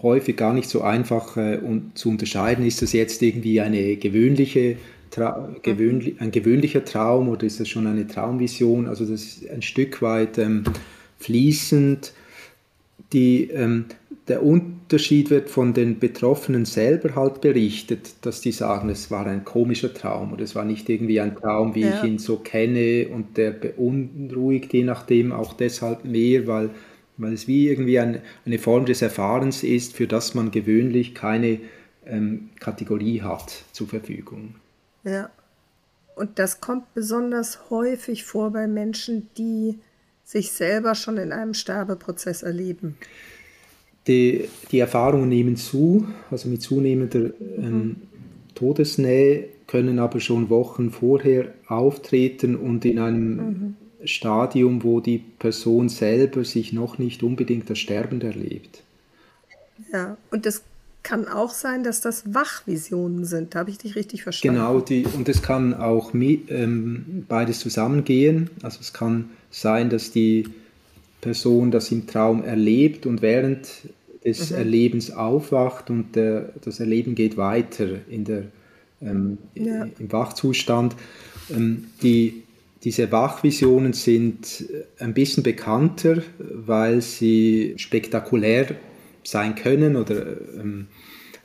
häufig 0.02 0.36
gar 0.36 0.54
nicht 0.54 0.68
so 0.68 0.82
einfach 0.82 1.36
äh, 1.36 1.60
zu 1.94 2.10
unterscheiden, 2.10 2.64
ist 2.64 2.82
das 2.82 2.92
jetzt 2.92 3.22
irgendwie 3.22 3.60
eine 3.60 3.96
gewöhnliche, 3.96 4.76
Tra 5.10 5.48
gewöhnli 5.62 6.16
ein 6.18 6.30
gewöhnlicher 6.30 6.84
Traum 6.84 7.30
oder 7.30 7.46
ist 7.46 7.60
das 7.60 7.68
schon 7.68 7.86
eine 7.86 8.06
Traumvision? 8.06 8.86
Also 8.86 9.06
das 9.06 9.22
ist 9.22 9.50
ein 9.50 9.62
Stück 9.62 10.02
weit 10.02 10.36
ähm, 10.36 10.64
fließend. 11.18 12.12
Die, 13.12 13.50
ähm, 13.50 13.86
der 14.28 14.42
Unterschied 14.42 15.30
wird 15.30 15.48
von 15.48 15.72
den 15.72 15.98
Betroffenen 15.98 16.64
selber 16.64 17.14
halt 17.14 17.40
berichtet, 17.40 18.14
dass 18.22 18.40
die 18.40 18.52
sagen, 18.52 18.90
es 18.90 19.10
war 19.10 19.26
ein 19.26 19.44
komischer 19.44 19.92
Traum 19.94 20.32
oder 20.32 20.44
es 20.44 20.54
war 20.54 20.64
nicht 20.64 20.88
irgendwie 20.88 21.20
ein 21.20 21.36
Traum, 21.36 21.74
wie 21.74 21.82
ja. 21.82 21.96
ich 21.96 22.04
ihn 22.04 22.18
so 22.18 22.36
kenne 22.36 23.08
und 23.08 23.36
der 23.36 23.52
beunruhigt 23.52 24.72
je 24.72 24.84
nachdem 24.84 25.32
auch 25.32 25.54
deshalb 25.54 26.04
mehr, 26.04 26.46
weil, 26.46 26.70
weil 27.16 27.32
es 27.32 27.48
wie 27.48 27.68
irgendwie 27.68 27.98
ein, 27.98 28.20
eine 28.44 28.58
Form 28.58 28.84
des 28.84 29.00
Erfahrens 29.00 29.62
ist, 29.62 29.94
für 29.94 30.06
das 30.06 30.34
man 30.34 30.50
gewöhnlich 30.50 31.14
keine 31.14 31.60
ähm, 32.06 32.50
Kategorie 32.60 33.22
hat 33.22 33.64
zur 33.72 33.88
Verfügung. 33.88 34.56
Ja, 35.04 35.30
und 36.18 36.38
das 36.38 36.60
kommt 36.60 36.92
besonders 36.94 37.70
häufig 37.70 38.24
vor 38.24 38.50
bei 38.50 38.66
Menschen, 38.66 39.28
die 39.38 39.78
sich 40.28 40.52
selber 40.52 40.94
schon 40.94 41.16
in 41.16 41.32
einem 41.32 41.54
Sterbeprozess 41.54 42.42
erleben. 42.42 42.98
Die, 44.06 44.46
die 44.70 44.78
Erfahrungen 44.78 45.30
nehmen 45.30 45.56
zu, 45.56 46.06
also 46.30 46.50
mit 46.50 46.60
zunehmender 46.60 47.30
ähm, 47.56 47.96
Todesnähe, 48.54 49.48
können 49.66 49.98
aber 49.98 50.20
schon 50.20 50.50
Wochen 50.50 50.90
vorher 50.90 51.54
auftreten 51.66 52.56
und 52.56 52.84
in 52.84 52.98
einem 52.98 53.36
mhm. 53.36 53.76
Stadium, 54.04 54.84
wo 54.84 55.00
die 55.00 55.18
Person 55.18 55.88
selber 55.88 56.44
sich 56.44 56.74
noch 56.74 56.98
nicht 56.98 57.22
unbedingt 57.22 57.70
das 57.70 57.78
Sterben 57.78 58.20
erlebt. 58.20 58.82
Ja, 59.92 60.18
und 60.30 60.44
es 60.44 60.62
kann 61.08 61.26
auch 61.26 61.52
sein, 61.52 61.84
dass 61.84 62.02
das 62.02 62.34
Wachvisionen 62.34 63.24
sind. 63.24 63.54
Da 63.54 63.60
habe 63.60 63.70
ich 63.70 63.78
dich 63.78 63.96
richtig 63.96 64.24
verstanden. 64.24 64.58
Genau, 64.58 64.80
die, 64.80 65.06
und 65.16 65.26
es 65.26 65.40
kann 65.40 65.72
auch 65.72 66.12
ähm, 66.12 67.24
beides 67.26 67.60
zusammengehen. 67.60 68.50
Also 68.62 68.80
es 68.82 68.92
kann 68.92 69.30
sein, 69.50 69.88
dass 69.88 70.10
die 70.10 70.44
Person 71.22 71.70
das 71.70 71.90
im 71.92 72.06
Traum 72.06 72.44
erlebt 72.44 73.06
und 73.06 73.22
während 73.22 73.68
des 74.22 74.50
mhm. 74.50 74.56
Erlebens 74.58 75.10
aufwacht 75.10 75.88
und 75.88 76.14
der, 76.14 76.50
das 76.62 76.78
Erleben 76.78 77.14
geht 77.14 77.38
weiter 77.38 77.88
in 78.10 78.24
der, 78.24 78.42
ähm, 79.00 79.38
ja. 79.54 79.86
im 79.98 80.12
Wachzustand. 80.12 80.94
Ähm, 81.50 81.86
die, 82.02 82.42
diese 82.84 83.10
Wachvisionen 83.10 83.94
sind 83.94 84.66
ein 84.98 85.14
bisschen 85.14 85.42
bekannter, 85.42 86.22
weil 86.38 87.00
sie 87.00 87.74
spektakulär 87.78 88.76
sein 89.28 89.54
können 89.54 89.96
oder 89.96 90.26
ähm, 90.58 90.88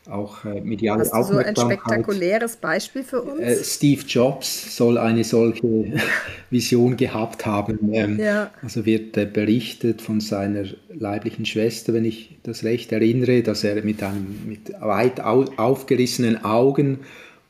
auch 0.09 0.43
äh, 0.43 0.59
mediale 0.61 1.01
Hast 1.01 1.13
du 1.13 1.33
so 1.33 1.37
ein 1.39 1.55
spektakuläres 1.55 2.57
Beispiel 2.57 3.03
für 3.03 3.21
uns? 3.21 3.39
Äh, 3.39 3.63
Steve 3.63 4.01
Jobs 4.05 4.75
soll 4.75 4.97
eine 4.97 5.23
solche 5.23 5.93
Vision 6.49 6.97
gehabt 6.97 7.45
haben. 7.45 7.93
Ähm, 7.93 8.19
ja. 8.19 8.51
Also 8.61 8.85
wird 8.85 9.15
äh, 9.15 9.25
berichtet 9.25 10.01
von 10.01 10.19
seiner 10.19 10.65
leiblichen 10.93 11.45
Schwester, 11.45 11.93
wenn 11.93 12.05
ich 12.05 12.37
das 12.43 12.63
recht 12.63 12.91
erinnere, 12.91 13.43
dass 13.43 13.63
er 13.63 13.81
mit, 13.83 14.03
einem, 14.03 14.39
mit 14.45 14.73
weit 14.81 15.21
au 15.21 15.45
aufgerissenen 15.55 16.43
Augen 16.43 16.99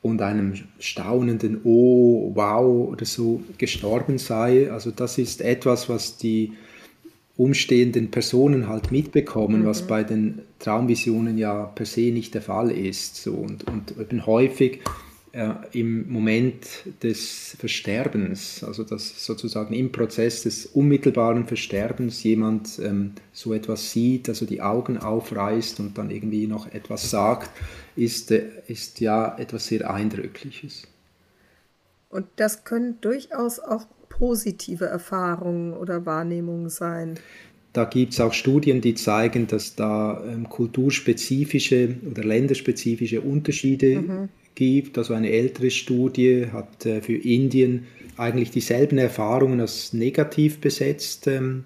und 0.00 0.22
einem 0.22 0.54
staunenden 0.78 1.60
Oh, 1.64 2.32
wow 2.34 2.90
oder 2.90 3.04
so 3.04 3.42
gestorben 3.58 4.18
sei. 4.18 4.70
Also 4.70 4.90
das 4.92 5.18
ist 5.18 5.40
etwas, 5.40 5.88
was 5.88 6.18
die 6.18 6.52
umstehenden 7.36 8.10
Personen 8.10 8.68
halt 8.68 8.92
mitbekommen, 8.92 9.62
mhm. 9.62 9.66
was 9.66 9.86
bei 9.86 10.04
den 10.04 10.42
Traumvisionen 10.60 11.36
ja 11.36 11.64
per 11.64 11.86
se 11.86 12.12
nicht 12.12 12.34
der 12.34 12.42
Fall 12.42 12.70
ist. 12.70 13.16
So. 13.16 13.32
Und, 13.32 13.66
und 13.66 13.98
eben 13.98 14.24
häufig 14.24 14.80
äh, 15.32 15.52
im 15.72 16.12
Moment 16.12 16.64
des 17.02 17.56
Versterbens, 17.58 18.62
also 18.62 18.84
dass 18.84 19.24
sozusagen 19.24 19.74
im 19.74 19.90
Prozess 19.90 20.44
des 20.44 20.66
unmittelbaren 20.66 21.46
Versterbens 21.46 22.22
jemand 22.22 22.78
ähm, 22.78 23.14
so 23.32 23.52
etwas 23.52 23.90
sieht, 23.90 24.28
also 24.28 24.46
die 24.46 24.62
Augen 24.62 24.96
aufreißt 24.96 25.80
und 25.80 25.98
dann 25.98 26.10
irgendwie 26.10 26.46
noch 26.46 26.72
etwas 26.72 27.10
sagt, 27.10 27.50
ist, 27.96 28.30
äh, 28.30 28.44
ist 28.68 29.00
ja 29.00 29.36
etwas 29.36 29.66
sehr 29.66 29.92
Eindrückliches. 29.92 30.86
Und 32.10 32.26
das 32.36 32.62
können 32.62 33.00
durchaus 33.00 33.58
auch 33.58 33.86
positive 34.18 34.86
Erfahrungen 34.86 35.72
oder 35.72 36.06
Wahrnehmungen 36.06 36.68
sein? 36.68 37.18
Da 37.72 37.84
gibt 37.84 38.12
es 38.12 38.20
auch 38.20 38.32
Studien, 38.32 38.80
die 38.80 38.94
zeigen, 38.94 39.48
dass 39.48 39.74
da 39.74 40.22
ähm, 40.24 40.48
kulturspezifische 40.48 41.96
oder 42.08 42.22
länderspezifische 42.22 43.20
Unterschiede 43.20 44.00
mhm. 44.00 44.28
gibt. 44.54 44.96
Also 44.96 45.14
eine 45.14 45.30
ältere 45.30 45.70
Studie 45.70 46.46
hat 46.52 46.86
äh, 46.86 47.02
für 47.02 47.16
Indien 47.16 47.86
eigentlich 48.16 48.52
dieselben 48.52 48.98
Erfahrungen 48.98 49.60
als 49.60 49.92
negativ 49.92 50.60
besetzt 50.60 51.26
ähm, 51.26 51.64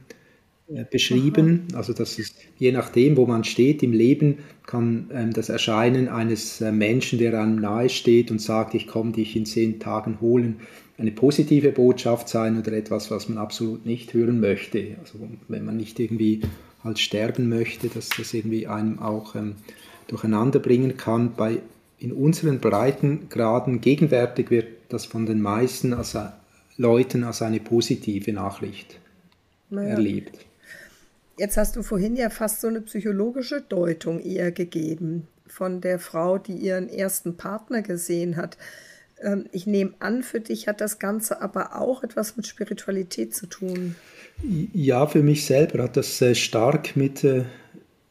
äh, 0.75 0.85
beschrieben. 0.91 1.67
Aha. 1.73 1.79
Also 1.79 1.93
dass 1.93 2.19
es 2.19 2.35
je 2.59 2.73
nachdem, 2.73 3.19
wo 3.19 3.27
man 3.27 3.45
steht 3.45 3.83
im 3.83 3.93
Leben, 3.93 4.39
kann 4.67 5.11
ähm, 5.13 5.35
das 5.35 5.51
Erscheinen 5.51 6.09
eines 6.09 6.63
äh, 6.63 6.73
Menschen, 6.73 7.19
der 7.19 7.39
einem 7.39 7.57
nahe 7.57 7.91
steht 7.91 8.31
und 8.31 8.41
sagt, 8.41 8.75
ich 8.75 8.87
komme 8.87 9.13
dich 9.13 9.37
in 9.37 9.45
zehn 9.45 9.79
Tagen 9.79 10.23
holen, 10.23 10.61
eine 10.99 11.13
positive 11.13 11.71
Botschaft 11.71 12.29
sein 12.29 12.59
oder 12.59 12.73
etwas, 12.73 13.11
was 13.11 13.29
man 13.29 13.39
absolut 13.39 13.87
nicht 13.87 14.13
hören 14.13 14.41
möchte. 14.41 14.97
Also 15.01 15.21
wenn 15.47 15.65
man 15.65 15.77
nicht 15.77 15.99
irgendwie 16.01 16.43
halt 16.83 16.99
sterben 16.99 17.49
möchte, 17.49 17.89
dass 17.89 18.09
das 18.09 18.35
irgendwie 18.35 18.67
einem 18.67 18.99
auch 18.99 19.35
ähm, 19.37 19.55
durcheinander 20.09 20.59
bringen 20.59 20.97
kann. 20.97 21.35
Bei, 21.37 21.61
in 21.99 22.13
unseren 22.13 22.59
Breitengraden 22.59 23.81
gegenwärtig 23.81 24.51
wird 24.51 24.67
das 24.89 25.07
von 25.07 25.27
den 25.27 25.41
meisten 25.41 25.95
als, 25.95 26.17
Leuten 26.77 27.25
als 27.25 27.43
eine 27.43 27.61
positive 27.61 28.33
Nachricht 28.33 28.99
naja. 29.71 29.91
erlebt. 29.91 30.47
Jetzt 31.39 31.57
hast 31.57 31.77
du 31.77 31.83
vorhin 31.83 32.17
ja 32.17 32.31
fast 32.31 32.61
so 32.61 32.69
eine 32.69 32.81
psychologische 32.81 33.61
Deutung 33.61 34.21
eher 34.21 34.51
gegeben 34.51 35.29
von 35.47 35.81
der 35.81 35.99
Frau, 35.99 36.39
die 36.39 36.55
ihren 36.55 36.89
ersten 36.89 37.37
Partner 37.37 37.83
gesehen 37.83 38.37
hat. 38.37 38.59
Ähm, 39.23 39.47
ich 39.53 39.67
nehme 39.67 39.93
an, 39.99 40.23
für 40.23 40.41
dich 40.41 40.69
hat 40.69 40.81
das 40.81 40.99
Ganze 40.99 41.41
aber 41.43 41.81
auch 41.81 42.03
etwas 42.03 42.37
mit 42.37 42.47
Spiritualität 42.47 43.35
zu 43.35 43.47
tun. 43.47 43.95
Ja, 44.73 45.07
für 45.07 45.23
mich 45.23 45.45
selber 45.45 45.83
hat 45.83 45.97
das 45.97 46.19
sehr 46.19 46.35
stark 46.35 46.97
mit 46.97 47.25
äh, 47.25 47.45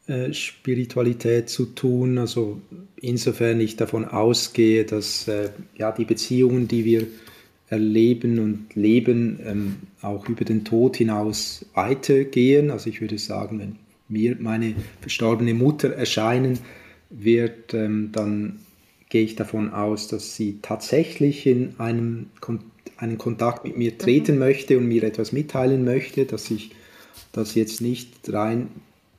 äh, 0.06 0.32
Spiritualität 0.32 1.48
zu 1.48 1.66
tun. 1.66 2.18
Also 2.18 2.60
insofern 2.96 3.60
ich 3.60 3.76
davon 3.76 4.04
ausgehe, 4.04 4.84
dass 4.84 5.28
äh, 5.28 5.50
ja, 5.76 5.92
die 5.92 6.04
Beziehungen, 6.04 6.68
die 6.68 6.84
wir 6.84 7.06
erleben 7.68 8.38
und 8.38 8.74
leben, 8.74 9.38
ähm, 9.44 9.76
auch 10.00 10.28
über 10.28 10.44
den 10.44 10.64
Tod 10.64 10.96
hinaus 10.96 11.66
weitergehen. 11.74 12.70
Also 12.70 12.88
ich 12.88 13.00
würde 13.00 13.18
sagen, 13.18 13.58
wenn 13.58 13.76
mir 14.08 14.36
meine 14.40 14.74
verstorbene 15.00 15.52
Mutter 15.54 15.92
erscheinen 15.92 16.58
wird, 17.10 17.74
ähm, 17.74 18.10
dann 18.12 18.60
gehe 19.08 19.24
ich 19.24 19.36
davon 19.36 19.72
aus, 19.72 20.08
dass 20.08 20.36
sie 20.36 20.58
tatsächlich 20.62 21.46
in 21.46 21.74
einem 21.78 22.26
einen 22.96 23.16
Kontakt 23.16 23.64
mit 23.64 23.76
mir 23.76 23.96
treten 23.96 24.34
mhm. 24.34 24.38
möchte 24.40 24.76
und 24.76 24.86
mir 24.86 25.04
etwas 25.04 25.32
mitteilen 25.32 25.84
möchte, 25.84 26.24
dass 26.26 26.50
ich 26.50 26.72
das 27.32 27.54
jetzt 27.54 27.80
nicht 27.80 28.32
rein 28.32 28.68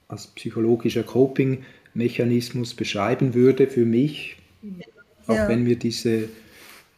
als 0.07 0.27
psychologischer 0.27 1.03
Coping-Mechanismus 1.03 2.73
beschreiben 2.73 3.33
würde 3.33 3.67
für 3.67 3.85
mich, 3.85 4.37
auch 5.27 5.35
ja. 5.35 5.47
wenn 5.47 5.63
mir 5.63 5.77
diese 5.77 6.27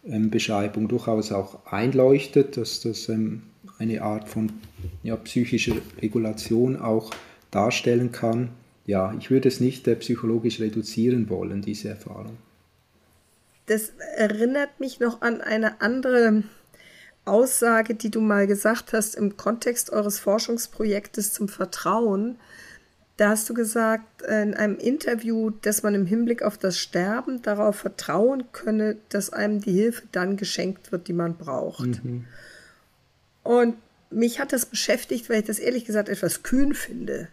ähm, 0.08 0.30
Beschreibung 0.30 0.88
durchaus 0.88 1.32
auch 1.32 1.66
einleuchtet, 1.66 2.58
dass 2.58 2.80
das 2.80 3.10
ähm, 3.10 3.44
eine 3.78 4.02
Art 4.02 4.28
von 4.28 4.52
ja, 5.04 5.16
psychischer 5.18 5.76
Regulation 6.02 6.78
auch 6.78 7.12
darstellen 7.52 8.12
kann. 8.12 8.50
Ja, 8.88 9.14
ich 9.20 9.30
würde 9.30 9.50
es 9.50 9.60
nicht 9.60 9.88
äh, 9.88 9.96
psychologisch 9.98 10.60
reduzieren 10.60 11.30
wollen, 11.30 11.62
diese 11.62 11.90
Erfahrung. 11.90 12.38
Das 13.72 13.94
erinnert 14.18 14.82
mich 14.82 15.00
noch 15.00 15.22
an 15.22 15.40
eine 15.40 15.80
andere 15.80 16.44
Aussage, 17.24 17.96
die 17.96 18.12
du 18.12 18.20
mal 18.20 18.46
gesagt 18.46 18.92
hast 18.92 19.16
im 19.16 19.38
Kontext 19.38 19.92
eures 19.92 20.20
Forschungsprojektes 20.20 21.32
zum 21.32 21.48
Vertrauen. 21.48 22.36
Da 23.16 23.30
hast 23.30 23.50
du 23.50 23.54
gesagt 23.54 24.24
in 24.24 24.56
einem 24.56 24.78
Interview, 24.78 25.52
dass 25.52 25.84
man 25.84 25.96
im 25.96 26.06
Hinblick 26.06 26.44
auf 26.44 26.58
das 26.58 26.80
Sterben 26.80 27.42
darauf 27.44 27.78
vertrauen 27.78 28.44
könne, 28.52 28.98
dass 29.08 29.32
einem 29.32 29.62
die 29.62 29.72
Hilfe 29.72 30.04
dann 30.12 30.36
geschenkt 30.36 30.92
wird, 30.92 31.08
die 31.08 31.14
man 31.14 31.38
braucht. 31.38 32.04
Mhm. 32.04 32.26
Und 33.42 33.76
mich 34.10 34.42
hat 34.42 34.52
das 34.52 34.66
beschäftigt, 34.66 35.30
weil 35.30 35.40
ich 35.40 35.46
das 35.46 35.60
ehrlich 35.60 35.86
gesagt 35.86 36.10
etwas 36.10 36.44
kühn 36.44 36.74
finde. 36.74 37.30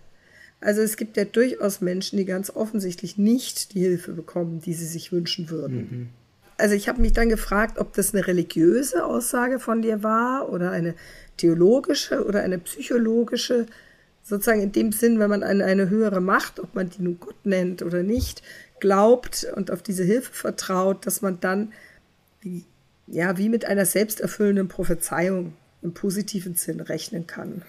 Also 0.60 0.82
es 0.82 0.96
gibt 0.96 1.16
ja 1.16 1.24
durchaus 1.24 1.80
Menschen, 1.80 2.16
die 2.16 2.24
ganz 2.24 2.48
offensichtlich 2.50 3.18
nicht 3.18 3.74
die 3.74 3.80
Hilfe 3.80 4.12
bekommen, 4.12 4.60
die 4.60 4.74
sie 4.74 4.86
sich 4.86 5.10
wünschen 5.10 5.50
würden. 5.50 5.76
Mhm. 5.76 6.08
Also 6.58 6.74
ich 6.74 6.88
habe 6.88 7.00
mich 7.00 7.12
dann 7.12 7.28
gefragt, 7.28 7.78
ob 7.78 7.92
das 7.94 8.12
eine 8.12 8.26
religiöse 8.26 9.04
Aussage 9.04 9.60
von 9.60 9.80
dir 9.80 10.02
war 10.02 10.52
oder 10.52 10.72
eine 10.72 10.94
theologische 11.36 12.26
oder 12.26 12.42
eine 12.42 12.58
psychologische, 12.58 13.66
sozusagen 14.24 14.60
in 14.60 14.72
dem 14.72 14.90
Sinn, 14.90 15.20
wenn 15.20 15.30
man 15.30 15.44
an 15.44 15.62
eine 15.62 15.88
höhere 15.88 16.20
Macht, 16.20 16.58
ob 16.58 16.74
man 16.74 16.90
die 16.90 17.02
nun 17.02 17.18
Gott 17.20 17.46
nennt 17.46 17.82
oder 17.82 18.02
nicht, 18.02 18.42
glaubt 18.80 19.46
und 19.54 19.70
auf 19.70 19.82
diese 19.82 20.02
Hilfe 20.02 20.32
vertraut, 20.32 21.06
dass 21.06 21.22
man 21.22 21.38
dann 21.40 21.72
ja 23.06 23.38
wie 23.38 23.48
mit 23.48 23.64
einer 23.64 23.86
selbsterfüllenden 23.86 24.68
Prophezeiung 24.68 25.54
im 25.82 25.94
positiven 25.94 26.56
Sinn 26.56 26.80
rechnen 26.80 27.26
kann. 27.28 27.62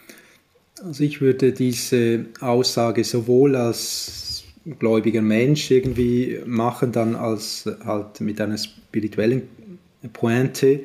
Also 0.83 1.03
ich 1.03 1.21
würde 1.21 1.51
diese 1.51 2.25
Aussage 2.39 3.03
sowohl 3.03 3.55
als 3.55 4.38
gläubiger 4.77 5.21
Mensch 5.21 5.71
irgendwie 5.71 6.39
machen, 6.45 6.91
dann 6.91 7.15
als 7.15 7.69
halt 7.85 8.21
mit 8.21 8.39
einer 8.39 8.57
spirituellen 8.57 9.43
Pointe, 10.13 10.81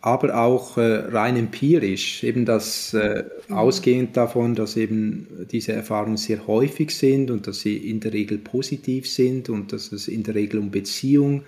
aber 0.00 0.38
auch 0.38 0.76
äh, 0.76 0.82
rein 0.82 1.36
empirisch, 1.36 2.24
eben 2.24 2.44
das 2.44 2.94
äh, 2.94 3.24
mhm. 3.48 3.54
ausgehend 3.54 4.16
davon, 4.16 4.54
dass 4.54 4.76
eben 4.76 5.26
diese 5.50 5.72
Erfahrungen 5.72 6.16
sehr 6.16 6.46
häufig 6.46 6.90
sind 6.90 7.30
und 7.30 7.46
dass 7.46 7.60
sie 7.60 7.76
in 7.76 8.00
der 8.00 8.12
Regel 8.12 8.38
positiv 8.38 9.08
sind 9.08 9.48
und 9.48 9.72
dass 9.72 9.92
es 9.92 10.08
in 10.08 10.22
der 10.22 10.34
Regel 10.34 10.60
um 10.60 10.70
Beziehung 10.70 11.40
geht 11.40 11.46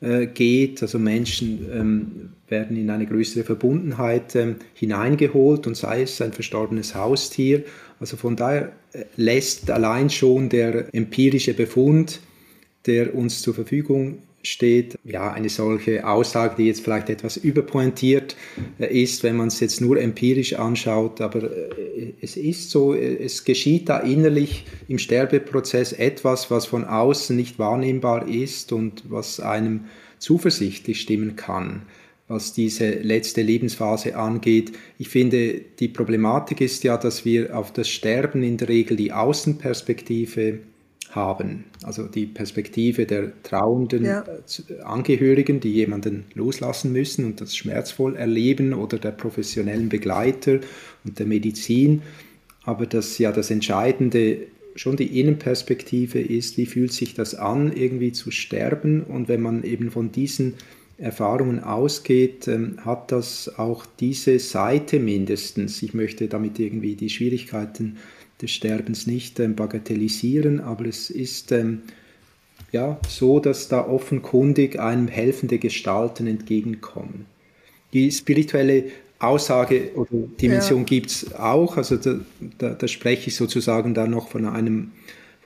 äh, 0.00 0.26
geht. 0.26 0.82
Also 0.82 0.98
Menschen 0.98 1.66
ähm, 1.72 2.30
werden 2.48 2.76
in 2.76 2.90
eine 2.90 3.06
größere 3.06 3.44
Verbundenheit 3.44 4.36
ähm, 4.36 4.56
hineingeholt 4.74 5.66
und 5.66 5.76
sei 5.76 6.02
es 6.02 6.20
ein 6.20 6.32
verstorbenes 6.32 6.94
Haustier. 6.94 7.64
Also 7.98 8.16
von 8.16 8.36
daher 8.36 8.72
äh, 8.92 9.04
lässt 9.16 9.70
allein 9.70 10.10
schon 10.10 10.48
der 10.48 10.94
empirische 10.94 11.54
Befund, 11.54 12.20
der 12.86 13.14
uns 13.14 13.40
zur 13.40 13.54
Verfügung 13.54 14.18
steht, 14.46 14.98
ja, 15.04 15.32
eine 15.32 15.48
solche 15.48 16.06
Aussage, 16.06 16.56
die 16.58 16.66
jetzt 16.66 16.82
vielleicht 16.82 17.10
etwas 17.10 17.36
überpointiert 17.36 18.36
äh, 18.78 19.02
ist, 19.02 19.22
wenn 19.22 19.36
man 19.36 19.48
es 19.48 19.60
jetzt 19.60 19.80
nur 19.80 20.00
empirisch 20.00 20.54
anschaut, 20.54 21.20
aber 21.20 21.44
äh, 21.44 22.14
es 22.20 22.36
ist 22.36 22.70
so, 22.70 22.94
äh, 22.94 23.16
es 23.24 23.44
geschieht 23.44 23.88
da 23.88 23.98
innerlich 23.98 24.64
im 24.88 24.98
Sterbeprozess 24.98 25.92
etwas, 25.92 26.50
was 26.50 26.66
von 26.66 26.84
außen 26.84 27.36
nicht 27.36 27.58
wahrnehmbar 27.58 28.28
ist 28.28 28.72
und 28.72 29.04
was 29.08 29.40
einem 29.40 29.86
zuversichtlich 30.18 31.00
stimmen 31.00 31.36
kann 31.36 31.82
was 32.28 32.52
diese 32.52 32.90
letzte 32.90 33.42
Lebensphase 33.42 34.16
angeht. 34.16 34.72
Ich 34.98 35.08
finde, 35.08 35.60
die 35.78 35.86
Problematik 35.86 36.60
ist 36.60 36.82
ja, 36.82 36.96
dass 36.96 37.24
wir 37.24 37.56
auf 37.56 37.72
das 37.72 37.88
Sterben 37.88 38.42
in 38.42 38.56
der 38.56 38.68
Regel 38.68 38.96
die 38.96 39.12
Außenperspektive 39.12 40.58
haben. 41.10 41.64
Also 41.82 42.04
die 42.04 42.26
Perspektive 42.26 43.06
der 43.06 43.32
trauenden 43.42 44.04
ja. 44.04 44.22
Äh, 44.22 44.82
Angehörigen, 44.82 45.60
die 45.60 45.72
jemanden 45.72 46.24
loslassen 46.34 46.92
müssen 46.92 47.24
und 47.24 47.40
das 47.40 47.56
schmerzvoll 47.56 48.16
erleben 48.16 48.72
oder 48.72 48.98
der 48.98 49.12
professionellen 49.12 49.88
Begleiter 49.88 50.60
und 51.04 51.18
der 51.18 51.26
Medizin. 51.26 52.02
Aber 52.64 52.86
dass 52.86 53.18
ja 53.18 53.32
das 53.32 53.50
Entscheidende 53.50 54.38
schon 54.74 54.96
die 54.96 55.20
Innenperspektive 55.20 56.20
ist, 56.20 56.56
wie 56.56 56.66
fühlt 56.66 56.92
sich 56.92 57.14
das 57.14 57.34
an, 57.34 57.72
irgendwie 57.72 58.12
zu 58.12 58.30
sterben. 58.30 59.02
Und 59.02 59.28
wenn 59.28 59.40
man 59.40 59.62
eben 59.62 59.90
von 59.90 60.12
diesen 60.12 60.54
Erfahrungen 60.98 61.62
ausgeht, 61.62 62.48
ähm, 62.48 62.78
hat 62.84 63.12
das 63.12 63.58
auch 63.58 63.84
diese 64.00 64.38
Seite 64.38 64.98
mindestens. 64.98 65.82
Ich 65.82 65.94
möchte 65.94 66.28
damit 66.28 66.58
irgendwie 66.58 66.96
die 66.96 67.10
Schwierigkeiten 67.10 67.98
des 68.40 68.50
Sterbens 68.50 69.06
nicht 69.06 69.40
ähm, 69.40 69.54
bagatellisieren, 69.54 70.60
aber 70.60 70.86
es 70.86 71.10
ist 71.10 71.52
ähm, 71.52 71.82
ja, 72.72 72.98
so, 73.08 73.40
dass 73.40 73.68
da 73.68 73.86
offenkundig 73.86 74.78
einem 74.78 75.08
helfende 75.08 75.58
Gestalten 75.58 76.26
entgegenkommen. 76.26 77.26
Die 77.92 78.10
spirituelle 78.10 78.84
Aussage 79.18 79.90
oder 79.94 80.10
Dimension 80.40 80.80
ja. 80.80 80.84
gibt 80.84 81.10
es 81.10 81.34
auch, 81.34 81.76
also 81.76 81.96
da, 81.96 82.20
da, 82.58 82.74
da, 82.74 82.88
spreche 82.88 83.28
ich 83.28 83.36
sozusagen 83.36 83.94
da 83.94 84.06
noch 84.06 84.28
von, 84.28 84.44
einem, 84.44 84.92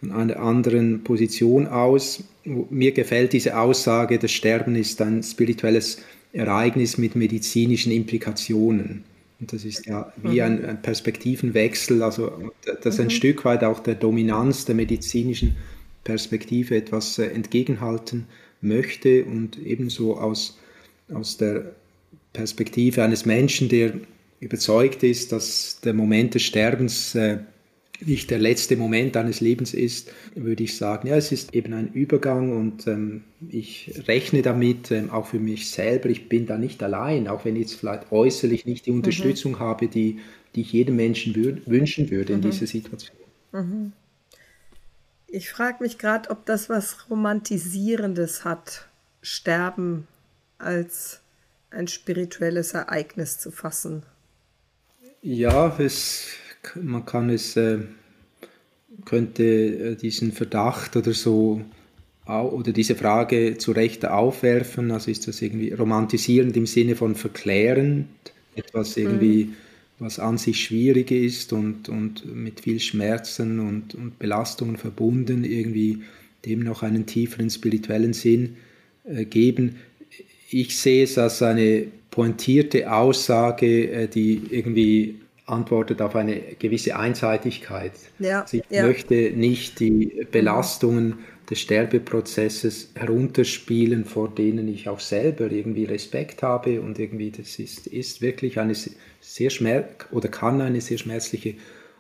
von 0.01 0.11
einer 0.11 0.41
anderen 0.41 1.05
Position 1.05 1.69
aus. 1.69 2.25
Mir 2.45 2.91
gefällt 2.93 3.33
diese 3.33 3.57
Aussage, 3.57 4.19
das 4.19 4.33
Sterben 4.33 4.75
ist 4.75 5.01
ein 5.01 5.23
spirituelles 5.23 5.99
Ereignis 6.33 6.99
mit 6.99 7.15
medizinischen 7.15 7.93
Implikationen. 7.93 9.05
Und 9.41 9.53
das 9.53 9.65
ist 9.65 9.87
ja 9.87 10.13
wie 10.23 10.43
ein, 10.43 10.65
ein 10.65 10.83
Perspektivenwechsel, 10.83 12.03
also 12.03 12.53
dass 12.83 13.01
ein 13.01 13.07
mhm. 13.07 13.11
Stück 13.11 13.45
weit 13.45 13.65
auch 13.65 13.81
der 13.81 13.95
Dominanz 13.95 14.67
der 14.67 14.75
medizinischen 14.75 15.57
Perspektive 16.05 16.77
etwas 16.77 17.19
äh, 17.19 17.27
entgegenhalten 17.27 18.27
möchte 18.61 19.25
und 19.25 19.59
ebenso 19.59 20.19
aus, 20.19 20.59
aus 21.13 21.39
der 21.39 21.75
Perspektive 22.33 23.03
eines 23.03 23.25
Menschen, 23.25 23.69
der 23.69 23.95
überzeugt 24.41 25.03
ist, 25.03 25.33
dass 25.33 25.81
der 25.83 25.95
Moment 25.95 26.35
des 26.35 26.43
Sterbens 26.43 27.15
äh, 27.15 27.39
nicht 28.01 28.31
der 28.31 28.39
letzte 28.39 28.77
Moment 28.77 29.17
deines 29.17 29.41
Lebens 29.41 29.75
ist, 29.75 30.13
würde 30.35 30.65
ich 30.65 30.77
sagen, 30.77 31.09
ja, 31.09 31.17
es 31.17 31.33
ist 31.33 31.55
eben 31.55 31.73
ein 31.73 31.93
Übergang 31.93 32.57
und 32.57 32.87
ähm, 32.87 33.25
ich 33.49 34.03
rechne 34.07 34.43
damit, 34.43 34.91
ähm, 34.91 35.11
auch 35.11 35.27
für 35.27 35.39
mich 35.39 35.71
selber, 35.71 36.09
ich 36.09 36.29
bin 36.29 36.47
da 36.47 36.57
nicht 36.57 36.83
allein, 36.83 37.29
auch 37.29 37.45
wenn 37.45 37.57
ich 37.57 37.63
jetzt 37.63 37.75
vielleicht 37.75 38.11
äußerlich 38.13 38.67
nicht 38.67 38.87
die 38.87 38.91
mhm. 38.91 38.99
Unterstützung 38.99 39.53
mhm. 39.53 39.59
habe, 39.61 39.89
die, 39.89 40.21
die 40.55 40.63
ich 40.63 40.73
jedem 40.73 40.97
Menschen 40.97 41.35
würd, 41.35 41.69
wünschen 41.69 42.11
würde 42.11 42.33
in 42.33 42.41
mhm. 42.41 42.51
dieser 42.51 42.67
Situation. 42.67 43.17
Mhm. 43.53 43.93
Ich 45.27 45.51
frage 45.51 45.83
mich 45.83 45.99
gerade, 45.99 46.31
ob 46.31 46.45
das 46.47 46.69
was 46.69 47.09
Romantisierendes 47.09 48.45
hat, 48.45 48.89
Sterben 49.23 50.09
als 50.59 51.21
ein 51.71 51.87
spirituelles 51.87 52.73
Ereignis 52.73 53.39
zu 53.39 53.51
fassen. 53.51 54.03
Ja, 55.23 55.77
es 55.79 56.29
man 56.81 57.05
kann 57.05 57.31
es, 57.31 57.57
äh, 57.57 57.79
könnte 59.05 59.45
äh, 59.45 59.97
diesen 59.97 60.33
Verdacht 60.33 60.97
oder 60.97 61.13
so 61.13 61.63
oder 62.27 62.73
diese 62.73 62.95
Frage 62.95 63.57
zu 63.59 63.73
Recht 63.73 64.07
aufwerfen, 64.07 64.93
also 64.93 65.11
ist 65.11 65.27
das 65.27 65.43
irgendwie 65.43 65.73
romantisierend 65.73 66.57
im 66.57 66.67
Sinne 66.67 66.95
von 66.95 67.17
verklärend, 67.17 68.07
etwas 68.55 68.97
irgendwie, 68.97 69.47
mhm. 69.47 69.55
was 69.99 70.21
an 70.21 70.39
sich 70.39 70.63
schwierig 70.63 71.11
ist 71.11 71.53
und, 71.53 71.89
und 71.89 72.33
mit 72.33 72.61
viel 72.61 72.79
Schmerzen 72.79 73.59
und, 73.59 73.95
und 73.97 74.19
Belastungen 74.19 74.77
verbunden, 74.77 75.45
irgendwie 75.45 76.03
dem 76.45 76.61
noch 76.61 76.83
einen 76.83 77.07
tieferen 77.07 77.51
spirituellen 77.51 78.13
Sinn 78.13 78.57
äh, 79.05 79.25
geben. 79.25 79.77
Ich 80.51 80.77
sehe 80.77 81.05
es 81.05 81.19
als 81.19 81.43
eine 81.43 81.87
pointierte 82.11 82.93
Aussage, 82.93 83.91
äh, 83.91 84.09
die 84.09 84.41
irgendwie 84.51 85.17
antwortet 85.51 86.01
auf 86.01 86.17
eine 86.17 86.41
gewisse 86.59 86.97
Einseitigkeit. 86.97 87.93
Ja, 88.19 88.41
also 88.43 88.57
ich 88.57 88.65
ja. 88.71 88.87
möchte 88.87 89.33
nicht 89.35 89.81
die 89.81 90.27
Belastungen 90.31 91.19
des 91.51 91.61
Sterbeprozesses 91.61 92.91
herunterspielen, 92.95 94.05
vor 94.05 94.29
denen 94.29 94.69
ich 94.69 94.89
auch 94.89 95.01
selber 95.01 95.51
irgendwie 95.51 95.85
Respekt 95.85 96.45
habe 96.45 96.81
und 96.81 96.99
irgendwie 96.99 97.33
das 97.33 97.59
ist, 97.59 97.89
ist 97.89 98.23
wirklich 98.23 98.61
eine 98.61 98.75
sehr 99.21 99.51
schmerz 99.51 100.07
oder 100.13 100.29
kann 100.29 100.61
eine 100.61 100.81
sehr 100.81 100.99
schmerzliche 100.99 101.55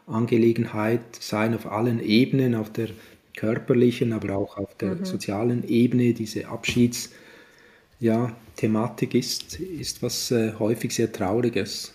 Angelegenheit 0.06 1.00
sein 1.18 1.54
auf 1.54 1.66
allen 1.70 2.00
Ebenen, 2.00 2.54
auf 2.54 2.72
der 2.72 2.90
körperlichen, 3.36 4.12
aber 4.12 4.36
auch 4.36 4.56
auf 4.56 4.76
der 4.76 4.96
mhm. 4.96 5.04
sozialen 5.04 5.68
Ebene. 5.68 6.14
Diese 6.14 6.48
Abschiedsthematik 6.48 9.14
ja, 9.14 9.20
ist, 9.20 9.58
ist 9.58 10.02
was 10.02 10.30
äh, 10.30 10.52
häufig 10.58 10.94
sehr 10.94 11.12
Trauriges. 11.12 11.92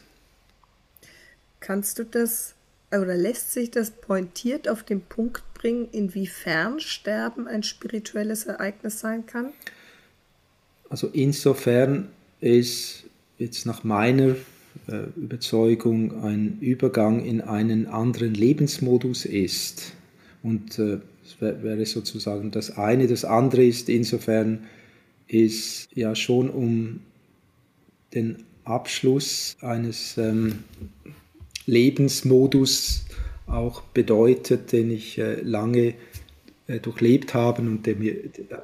Kannst 1.65 1.97
du 1.97 2.04
das 2.04 2.54
oder 2.91 3.17
lässt 3.17 3.51
sich 3.51 3.71
das 3.71 3.89
pointiert 3.89 4.69
auf 4.69 4.84
den 4.84 5.01
Punkt 5.01 5.43
bringen, 5.56 5.88
inwiefern 5.91 6.80
Sterben 6.80 7.47
ein 7.47 7.63
spirituelles 7.63 8.45
Ereignis 8.45 8.99
sein 8.99 9.25
kann? 9.25 9.51
Also 10.89 11.08
insofern 11.08 12.10
ist 12.39 13.06
jetzt 13.39 13.65
nach 13.65 13.84
meiner 13.84 14.36
äh, 14.88 15.08
Überzeugung 15.15 16.23
ein 16.23 16.60
Übergang 16.62 17.25
in 17.25 17.41
einen 17.41 17.88
anderen 17.88 18.36
Lebensmodus 18.36 19.25
ist. 19.25 19.93
Und 20.43 20.78
äh, 20.78 20.99
das 21.23 21.63
wäre 21.63 21.84
sozusagen 21.88 22.51
das 22.51 22.78
eine. 22.78 23.08
Das 23.08 23.25
andere 23.25 23.65
ist 23.65 23.89
insofern, 23.89 24.67
ist 25.28 25.89
ja 25.95 26.13
schon 26.13 26.51
um 26.51 26.99
den 28.13 28.43
Abschluss 28.65 29.58
eines 29.62 30.15
ähm, 30.19 30.60
Lebensmodus 31.65 33.06
auch 33.47 33.82
bedeutet, 33.82 34.71
den 34.71 34.91
ich 34.91 35.17
äh, 35.17 35.41
lange 35.41 35.93
äh, 36.67 36.80
durchlebt 36.80 37.34
habe 37.34 37.62
und 37.62 37.86
der 37.86 37.95
mir, 37.95 38.15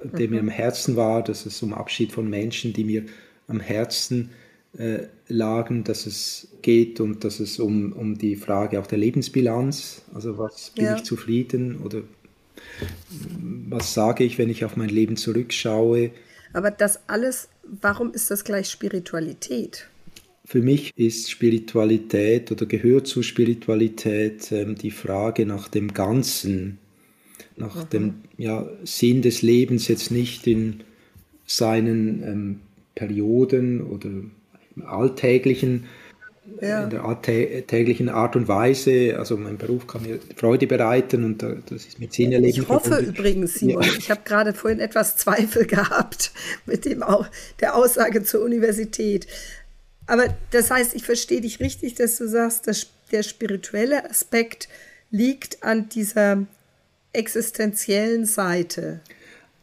der 0.03 0.27
mhm. 0.27 0.33
mir 0.33 0.39
am 0.39 0.49
Herzen 0.49 0.95
war, 0.95 1.23
dass 1.23 1.45
es 1.45 1.61
um 1.61 1.73
Abschied 1.73 2.11
von 2.11 2.29
Menschen, 2.29 2.73
die 2.73 2.83
mir 2.83 3.05
am 3.47 3.59
Herzen 3.59 4.31
äh, 4.77 4.99
lagen, 5.27 5.83
dass 5.83 6.05
es 6.05 6.47
geht 6.61 6.99
und 6.99 7.23
dass 7.23 7.39
es 7.39 7.59
um, 7.59 7.93
um 7.93 8.17
die 8.17 8.35
Frage 8.35 8.79
auch 8.79 8.87
der 8.87 8.97
Lebensbilanz, 8.97 10.01
also 10.13 10.37
was 10.37 10.71
bin 10.71 10.85
ja. 10.85 10.95
ich 10.95 11.03
zufrieden 11.03 11.77
oder 11.83 12.01
was 13.69 13.93
sage 13.93 14.23
ich, 14.23 14.37
wenn 14.37 14.49
ich 14.49 14.65
auf 14.65 14.77
mein 14.77 14.89
Leben 14.89 15.17
zurückschaue. 15.17 16.11
Aber 16.53 16.71
das 16.71 16.99
alles, 17.07 17.49
warum 17.63 18.13
ist 18.13 18.31
das 18.31 18.43
gleich 18.43 18.69
Spiritualität? 18.69 19.87
Für 20.51 20.61
mich 20.61 20.91
ist 20.97 21.31
Spiritualität 21.31 22.51
oder 22.51 22.65
gehört 22.65 23.07
zu 23.07 23.23
Spiritualität 23.23 24.51
ähm, 24.51 24.75
die 24.75 24.91
Frage 24.91 25.45
nach 25.45 25.69
dem 25.69 25.93
Ganzen, 25.93 26.77
nach 27.55 27.85
mhm. 27.85 27.89
dem 27.89 28.13
ja, 28.35 28.67
Sinn 28.83 29.21
des 29.21 29.43
Lebens 29.43 29.87
jetzt 29.87 30.11
nicht 30.11 30.47
in 30.47 30.81
seinen 31.45 32.21
ähm, 32.23 32.59
Perioden 32.95 33.81
oder 33.81 34.07
im 34.09 34.31
alltäglichen 34.85 35.85
ja. 36.59 36.83
in 36.83 36.89
der 36.89 37.05
alltäglichen 37.05 38.09
Art 38.09 38.35
und 38.35 38.47
Weise. 38.47 39.15
Also 39.17 39.37
mein 39.37 39.57
Beruf 39.57 39.87
kann 39.87 40.03
mir 40.03 40.19
Freude 40.35 40.67
bereiten 40.67 41.23
und 41.23 41.43
das 41.43 41.85
ist 41.85 41.99
mit 41.99 42.13
Sinn 42.13 42.31
erleben. 42.31 42.61
Ich 42.63 42.67
hoffe 42.67 42.89
verbunden. 42.89 43.15
übrigens, 43.15 43.53
Simon, 43.55 43.83
ja. 43.83 43.93
ich 43.97 44.11
habe 44.11 44.21
gerade 44.25 44.53
vorhin 44.53 44.79
etwas 44.79 45.17
Zweifel 45.17 45.65
gehabt 45.67 46.31
mit 46.65 46.85
dem, 46.85 47.03
der 47.59 47.75
Aussage 47.75 48.23
zur 48.23 48.43
Universität. 48.43 49.27
Aber 50.07 50.25
das 50.51 50.71
heißt, 50.71 50.95
ich 50.95 51.03
verstehe 51.03 51.41
dich 51.41 51.59
richtig, 51.59 51.95
dass 51.95 52.17
du 52.17 52.27
sagst, 52.27 52.67
dass 52.67 52.87
der 53.11 53.23
spirituelle 53.23 54.09
Aspekt 54.09 54.67
liegt 55.09 55.63
an 55.63 55.89
dieser 55.89 56.45
existenziellen 57.13 58.25
Seite, 58.25 59.01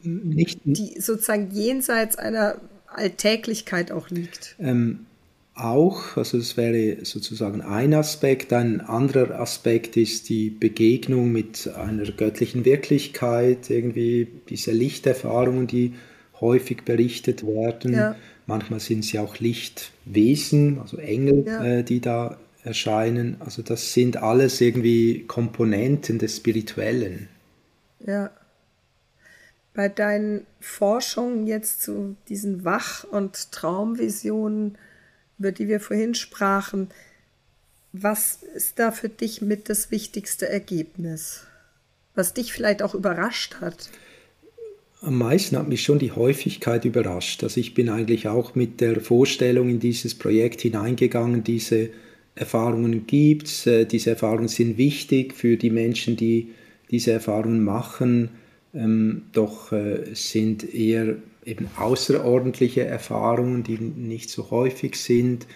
Nicht, 0.03 0.61
die 0.65 1.01
sozusagen 1.01 1.51
jenseits 1.51 2.17
einer 2.17 2.61
Alltäglichkeit 2.87 3.91
auch 3.91 4.11
liegt. 4.11 4.55
Ähm, 4.59 5.07
auch, 5.55 6.17
also 6.17 6.39
das 6.39 6.57
wäre 6.57 7.05
sozusagen 7.05 7.63
ein 7.63 7.93
Aspekt. 7.95 8.53
Ein 8.53 8.81
anderer 8.81 9.41
Aspekt 9.41 9.97
ist 9.97 10.29
die 10.29 10.51
Begegnung 10.51 11.33
mit 11.33 11.69
einer 11.75 12.05
göttlichen 12.13 12.65
Wirklichkeit, 12.65 13.69
irgendwie 13.69 14.29
diese 14.49 14.71
Lichterfahrungen, 14.71 15.67
die 15.67 15.95
häufig 16.41 16.85
berichtet 16.85 17.45
werden. 17.45 17.95
Ja. 17.95 18.17
Manchmal 18.49 18.81
sind 18.81 19.05
sie 19.05 19.19
auch 19.19 19.39
Lichtwesen, 19.41 20.79
also 20.81 20.97
Engel, 20.97 21.45
ja. 21.47 21.65
äh, 21.65 21.85
die 21.85 22.01
da 22.01 22.39
erscheinen. 22.65 23.37
Also 23.41 23.61
das 23.61 23.93
sind 23.93 24.17
alles 24.17 24.63
irgendwie 24.63 25.25
Komponenten 25.27 26.19
des 26.19 26.39
Spirituellen. 26.39 27.29
Ja. 28.01 28.31
Bei 29.75 29.91
deinen 29.91 30.47
Forschungen 30.61 31.47
jetzt 31.47 31.83
zu 31.83 32.17
diesen 32.31 32.65
Wach- 32.65 33.05
und 33.05 33.53
Traumvisionen, 33.53 34.79
über 35.39 35.53
die 35.53 35.69
wir 35.69 35.79
vorhin 35.79 36.15
sprachen, 36.15 36.89
was 37.93 38.43
ist 38.43 38.79
da 38.79 38.93
für 38.93 39.11
dich 39.11 39.43
mit 39.43 39.69
das 39.69 39.91
wichtigste 39.91 40.49
Ergebnis? 40.49 41.45
Was 42.15 42.33
dich 42.33 42.55
vielleicht 42.55 42.83
auch 42.83 42.95
überrascht 42.95 43.57
hat? 43.61 43.91
Am 45.01 45.17
meisten 45.17 45.57
hat 45.57 45.69
mich 45.69 45.83
schon 45.83 46.01
die 46.01 46.11
Häufigkeit 46.11 46.85
überrascht. 46.85 47.45
Also 47.45 47.61
ich 47.61 47.73
bin 47.73 47.89
eigentlich 47.89 48.27
auch 48.27 48.57
mit 48.57 48.81
der 48.81 49.01
Vorstellung 49.01 49.69
in 49.69 49.79
dieses 49.79 50.17
Projekt 50.17 50.61
hineingegangen, 50.63 51.45
diese 51.45 51.91
Erfahrungen 52.35 53.07
gibt 53.07 53.47
es, 53.47 53.67
äh, 53.67 53.85
diese 53.85 54.11
Erfahrungen 54.11 54.49
sind 54.49 54.77
wichtig 54.77 55.35
für 55.35 55.57
die 55.57 55.71
Menschen, 55.71 56.17
die 56.17 56.49
diese 56.91 57.13
Erfahrungen 57.13 57.65
machen, 57.65 58.31
ähm, 58.75 59.23
doch 59.33 59.73
äh, 59.73 60.15
sind 60.15 60.75
eher 60.75 61.17
eben 61.45 61.69
außerordentliche 61.77 62.85
Erfahrungen, 62.85 63.63
die 63.63 63.79
nicht 63.79 64.31
so 64.31 64.51
häufig 64.51 64.97
sind 64.97 65.47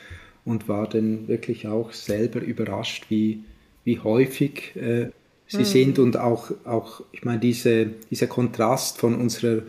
und 0.44 0.68
war 0.68 0.88
dann 0.88 1.28
wirklich 1.28 1.66
auch 1.66 1.92
selber 1.92 2.40
überrascht, 2.40 3.06
wie, 3.08 3.44
wie 3.84 3.98
häufig 3.98 4.74
äh, 4.76 5.10
sie 5.52 5.58
mhm. 5.58 5.64
sind 5.64 5.98
und 5.98 6.16
auch, 6.16 6.50
auch 6.64 7.02
ich 7.12 7.24
meine, 7.24 7.40
diese, 7.40 7.86
dieser 8.10 8.26
Kontrast 8.26 8.98
von 8.98 9.14
unserer 9.14 9.62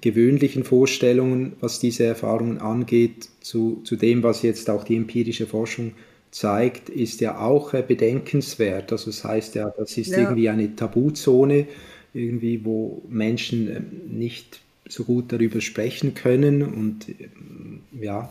gewöhnlichen 0.00 0.64
Vorstellungen, 0.64 1.54
was 1.60 1.80
diese 1.80 2.04
Erfahrungen 2.04 2.58
angeht, 2.58 3.28
zu, 3.40 3.80
zu 3.84 3.96
dem, 3.96 4.22
was 4.22 4.42
jetzt 4.42 4.68
auch 4.68 4.84
die 4.84 4.96
empirische 4.96 5.46
Forschung 5.46 5.92
zeigt, 6.30 6.88
ist 6.88 7.20
ja 7.20 7.38
auch 7.38 7.72
äh, 7.72 7.82
bedenkenswert. 7.86 8.92
Also 8.92 9.06
das 9.06 9.24
heißt 9.24 9.54
ja, 9.54 9.70
das 9.70 9.96
ist 9.96 10.10
ja. 10.10 10.18
irgendwie 10.18 10.48
eine 10.48 10.74
Tabuzone, 10.76 11.66
irgendwie, 12.12 12.64
wo 12.64 13.02
Menschen 13.08 13.68
äh, 13.68 13.80
nicht 14.10 14.60
so 14.88 15.04
gut 15.04 15.32
darüber 15.32 15.60
sprechen 15.60 16.14
können. 16.14 16.62
Und 16.62 17.08
äh, 17.08 17.28
ja, 18.04 18.28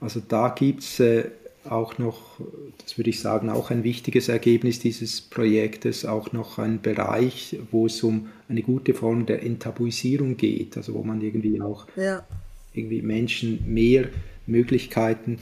also 0.00 0.20
da 0.26 0.50
gibt 0.50 0.82
es 0.82 1.00
äh, 1.00 1.24
auch 1.68 1.98
noch, 1.98 2.40
das 2.82 2.98
würde 2.98 3.10
ich 3.10 3.20
sagen, 3.20 3.50
auch 3.50 3.70
ein 3.70 3.84
wichtiges 3.84 4.28
Ergebnis 4.28 4.78
dieses 4.78 5.20
Projektes, 5.20 6.04
auch 6.04 6.32
noch 6.32 6.58
ein 6.58 6.80
Bereich, 6.82 7.58
wo 7.70 7.86
es 7.86 8.02
um 8.02 8.28
eine 8.48 8.62
gute 8.62 8.94
Form 8.94 9.26
der 9.26 9.42
Enttabuisierung 9.42 10.36
geht, 10.36 10.76
also 10.76 10.94
wo 10.94 11.02
man 11.02 11.20
irgendwie 11.20 11.60
auch 11.60 11.86
ja. 11.96 12.24
irgendwie 12.72 13.02
Menschen 13.02 13.64
mehr 13.66 14.08
Möglichkeiten 14.46 15.38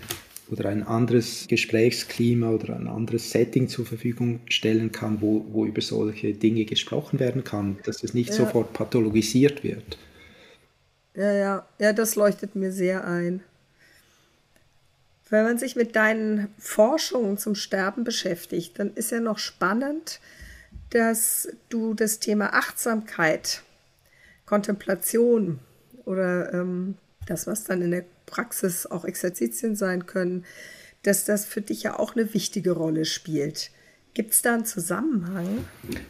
oder 0.51 0.69
ein 0.69 0.83
anderes 0.83 1.47
Gesprächsklima 1.49 2.51
oder 2.51 2.77
ein 2.77 2.87
anderes 2.87 3.31
Setting 3.31 3.69
zur 3.69 3.87
Verfügung 3.87 4.41
stellen 4.49 4.93
kann, 4.93 5.21
wo, 5.21 5.45
wo 5.51 5.65
über 5.65 5.81
solche 5.81 6.35
Dinge 6.35 6.65
gesprochen 6.65 7.19
werden 7.21 7.43
kann, 7.43 7.79
dass 7.85 8.03
es 8.05 8.13
nicht 8.13 8.31
ja. 8.31 8.37
sofort 8.37 8.73
pathologisiert 8.73 9.65
wird. 9.65 9.97
Ja, 11.15 11.33
ja, 11.33 11.67
ja, 11.79 11.93
das 11.93 12.17
leuchtet 12.17 12.55
mir 12.55 12.73
sehr 12.73 13.07
ein. 13.07 13.43
Wenn 15.33 15.45
man 15.45 15.57
sich 15.57 15.77
mit 15.77 15.97
deinen 15.97 16.49
Forschungen 16.59 17.39
zum 17.39 17.55
Sterben 17.55 18.05
beschäftigt, 18.05 18.79
dann 18.79 18.93
ist 18.93 19.13
ja 19.13 19.19
noch 19.19 19.39
spannend, 19.39 20.21
dass 20.91 21.49
du 21.71 21.95
das 21.95 22.19
Thema 22.19 22.53
Achtsamkeit, 22.53 23.63
Kontemplation 24.45 25.59
oder 26.05 26.53
ähm, 26.53 26.99
das, 27.25 27.47
was 27.47 27.65
dann 27.65 27.81
in 27.81 27.93
der 27.93 28.05
Praxis 28.27 28.85
auch 28.85 29.07
Exerzitien 29.07 29.75
sein 29.75 30.05
können, 30.05 30.45
dass 31.03 31.25
das 31.25 31.47
für 31.47 31.63
dich 31.63 31.85
ja 31.85 31.99
auch 31.99 32.15
eine 32.15 32.35
wichtige 32.35 32.73
Rolle 32.73 33.07
spielt. 33.07 33.71
Gibt 34.13 34.35
es 34.35 34.43
da 34.43 34.53
einen 34.53 34.67
Zusammenhang? 34.67 35.65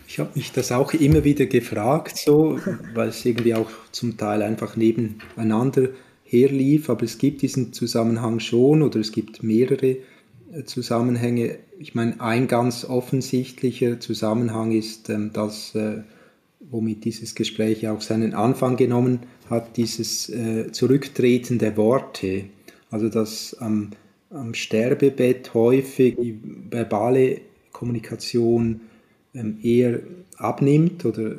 Ich 0.09 0.19
habe 0.19 0.33
mich 0.35 0.51
das 0.51 0.73
auch 0.73 0.95
immer 0.95 1.23
wieder 1.23 1.47
gefragt, 1.47 2.17
so, 2.17 2.59
weil 2.95 3.11
es 3.11 3.25
irgendwie 3.25 3.55
auch 3.55 3.71
zum 3.93 4.17
Teil 4.17 4.43
einfach 4.43 4.75
nebeneinander 4.75 5.91
herlief, 6.33 6.89
aber 6.89 7.05
es 7.05 7.19
gibt 7.19 7.43
diesen 7.43 7.73
Zusammenhang 7.73 8.41
schon 8.41 8.83
oder 8.83 8.99
es 9.01 9.13
gibt 9.13 9.43
mehrere 9.43 9.99
äh, 10.53 10.65
Zusammenhänge. 10.65 11.59
Ich 11.79 11.95
meine, 11.95 12.21
ein 12.21 12.49
ganz 12.49 12.85
offensichtlicher 12.85 14.01
Zusammenhang 14.01 14.73
ist, 14.73 15.11
ähm, 15.11 15.33
dass, 15.33 15.75
äh, 15.75 16.03
womit 16.61 17.05
dieses 17.05 17.35
Gespräch 17.35 17.87
auch 17.89 18.01
seinen 18.01 18.35
Anfang 18.35 18.77
genommen 18.77 19.21
hat, 19.51 19.77
dieses 19.77 20.31
äh, 20.31 20.73
Zurücktreten 20.73 21.59
der 21.59 21.77
Worte. 21.77 22.45
Also 22.91 23.09
dass 23.09 23.55
am, 23.61 23.91
am 24.31 24.55
Sterbebett 24.55 25.53
häufig 25.55 26.17
die 26.17 26.39
verbale 26.71 27.41
Kommunikation 27.73 28.83
ähm, 29.35 29.59
eher 29.63 30.01
abnimmt 30.37 31.05
oder 31.05 31.37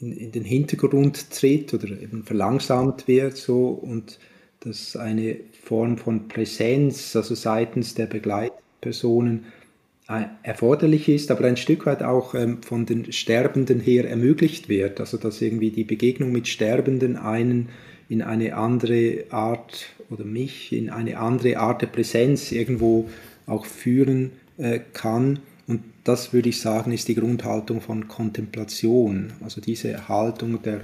in, 0.00 0.12
in, 0.12 0.32
den 0.32 0.44
Hintergrund 0.44 1.30
tritt 1.30 1.72
oder 1.74 1.88
eben 1.88 2.24
verlangsamt 2.24 3.06
wird 3.08 3.36
so 3.36 3.68
und 3.68 4.18
dass 4.60 4.96
eine 4.96 5.36
Form 5.62 5.96
von 5.96 6.28
Präsenz, 6.28 7.16
also 7.16 7.34
seitens 7.34 7.94
der 7.94 8.06
Begleitpersonen, 8.06 9.46
äh, 10.08 10.24
erforderlich 10.42 11.08
ist, 11.08 11.30
aber 11.30 11.44
ein 11.44 11.56
Stück 11.56 11.86
weit 11.86 12.02
auch 12.02 12.34
ähm, 12.34 12.62
von 12.62 12.84
den 12.84 13.12
Sterbenden 13.12 13.80
her 13.80 14.08
ermöglicht 14.08 14.68
wird. 14.68 15.00
Also 15.00 15.16
dass 15.16 15.40
irgendwie 15.40 15.70
die 15.70 15.84
Begegnung 15.84 16.32
mit 16.32 16.48
Sterbenden 16.48 17.16
einen 17.16 17.68
in 18.08 18.22
eine 18.22 18.56
andere 18.56 19.26
Art 19.30 19.86
oder 20.10 20.24
mich 20.24 20.72
in 20.72 20.90
eine 20.90 21.18
andere 21.18 21.58
Art 21.58 21.80
der 21.80 21.86
Präsenz 21.86 22.50
irgendwo 22.50 23.08
auch 23.46 23.66
führen 23.66 24.32
äh, 24.58 24.80
kann. 24.92 25.38
Das 26.04 26.32
würde 26.32 26.48
ich 26.48 26.60
sagen, 26.60 26.92
ist 26.92 27.08
die 27.08 27.14
Grundhaltung 27.14 27.80
von 27.80 28.08
Kontemplation. 28.08 29.32
Also 29.42 29.60
diese 29.60 30.08
Haltung 30.08 30.62
der 30.62 30.80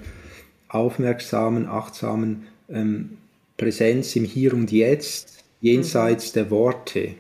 aufmerksamen, 0.68 1.66
achtsamen 1.66 2.46
ähm, 2.68 3.18
Präsenz 3.56 4.14
im 4.16 4.24
Hier 4.24 4.52
und 4.52 4.70
Jetzt 4.70 5.44
jenseits 5.60 6.30
mhm. 6.30 6.34
der 6.34 6.50
Worte 6.50 7.14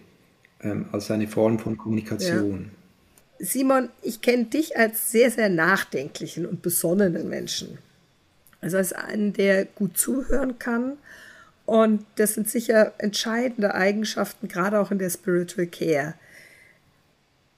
ähm, 0.62 0.86
als 0.92 1.10
eine 1.10 1.28
Form 1.28 1.58
von 1.58 1.76
Kommunikation. 1.76 2.70
Ja. 3.38 3.46
Simon, 3.46 3.90
ich 4.02 4.20
kenne 4.20 4.46
dich 4.46 4.76
als 4.76 5.10
sehr, 5.12 5.30
sehr 5.30 5.48
nachdenklichen 5.48 6.46
und 6.46 6.62
besonnenen 6.62 7.28
Menschen. 7.28 7.78
Also 8.60 8.78
als 8.78 8.92
einen, 8.92 9.32
der 9.32 9.66
gut 9.66 9.98
zuhören 9.98 10.58
kann. 10.58 10.96
Und 11.66 12.06
das 12.16 12.34
sind 12.34 12.48
sicher 12.48 12.94
entscheidende 12.98 13.74
Eigenschaften, 13.74 14.48
gerade 14.48 14.80
auch 14.80 14.90
in 14.90 14.98
der 14.98 15.10
Spiritual 15.10 15.66
Care. 15.66 16.14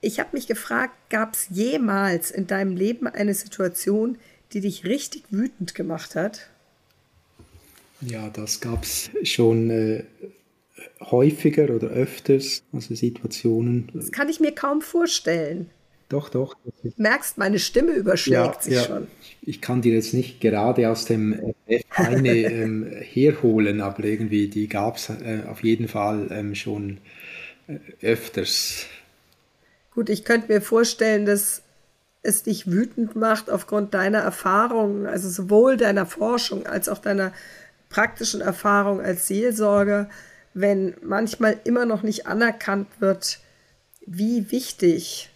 Ich 0.00 0.20
habe 0.20 0.30
mich 0.32 0.46
gefragt, 0.46 0.94
gab 1.10 1.34
es 1.34 1.48
jemals 1.50 2.30
in 2.30 2.46
deinem 2.46 2.76
Leben 2.76 3.06
eine 3.06 3.34
Situation, 3.34 4.18
die 4.52 4.60
dich 4.60 4.84
richtig 4.84 5.24
wütend 5.30 5.74
gemacht 5.74 6.14
hat? 6.14 6.48
Ja, 8.00 8.30
das 8.30 8.60
gab 8.60 8.84
es 8.84 9.10
schon 9.24 9.70
äh, 9.70 10.04
häufiger 11.00 11.70
oder 11.70 11.88
öfters, 11.88 12.62
also 12.72 12.94
Situationen. 12.94 13.90
Das 13.92 14.12
kann 14.12 14.28
ich 14.28 14.40
mir 14.40 14.52
kaum 14.52 14.82
vorstellen. 14.82 15.70
Doch, 16.08 16.30
doch. 16.30 16.54
Du 16.82 16.90
merkst, 16.96 17.36
meine 17.36 17.58
Stimme 17.58 17.92
überschlägt 17.92 18.38
ja, 18.38 18.62
sich 18.62 18.74
ja. 18.74 18.84
schon. 18.84 19.08
Ich 19.42 19.60
kann 19.60 19.82
dir 19.82 19.92
jetzt 19.94 20.14
nicht 20.14 20.40
gerade 20.40 20.90
aus 20.90 21.04
dem 21.04 21.54
F 21.66 21.82
eine 21.90 22.36
ähm, 22.36 22.86
herholen, 23.00 23.80
aber 23.80 24.04
irgendwie 24.04 24.48
die 24.48 24.68
gab 24.68 24.96
es 24.96 25.10
äh, 25.10 25.42
auf 25.46 25.62
jeden 25.62 25.88
Fall 25.88 26.28
ähm, 26.30 26.54
schon 26.54 26.98
äh, 27.66 27.78
öfters. 28.00 28.86
Gut, 29.98 30.10
ich 30.10 30.24
könnte 30.24 30.52
mir 30.52 30.60
vorstellen, 30.60 31.26
dass 31.26 31.62
es 32.22 32.44
dich 32.44 32.70
wütend 32.70 33.16
macht 33.16 33.50
aufgrund 33.50 33.94
deiner 33.94 34.20
Erfahrungen, 34.20 35.06
also 35.06 35.28
sowohl 35.28 35.76
deiner 35.76 36.06
Forschung 36.06 36.68
als 36.68 36.88
auch 36.88 36.98
deiner 36.98 37.32
praktischen 37.88 38.40
Erfahrung 38.40 39.00
als 39.00 39.26
Seelsorger, 39.26 40.08
wenn 40.54 40.94
manchmal 41.02 41.58
immer 41.64 41.84
noch 41.84 42.04
nicht 42.04 42.28
anerkannt 42.28 42.86
wird, 43.00 43.40
wie 44.06 44.52
wichtig 44.52 45.30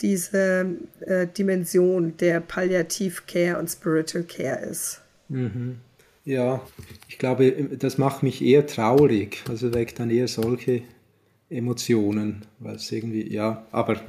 diese 0.00 0.66
äh, 1.02 1.28
Dimension 1.28 2.16
der 2.16 2.40
Palliativ-Care 2.40 3.56
und 3.56 3.70
Spiritual 3.70 4.24
Care 4.24 4.66
ist. 4.66 5.00
Mhm. 5.28 5.76
Ja, 6.24 6.60
ich 7.08 7.18
glaube, 7.18 7.52
das 7.78 7.98
macht 7.98 8.24
mich 8.24 8.42
eher 8.42 8.66
traurig, 8.66 9.44
also 9.48 9.72
weckt 9.72 10.00
dann 10.00 10.10
eher 10.10 10.26
solche 10.26 10.82
Emotionen, 11.48 12.44
weil 12.58 12.76
es 12.76 12.90
irgendwie, 12.90 13.32
ja, 13.32 13.66
aber 13.70 14.00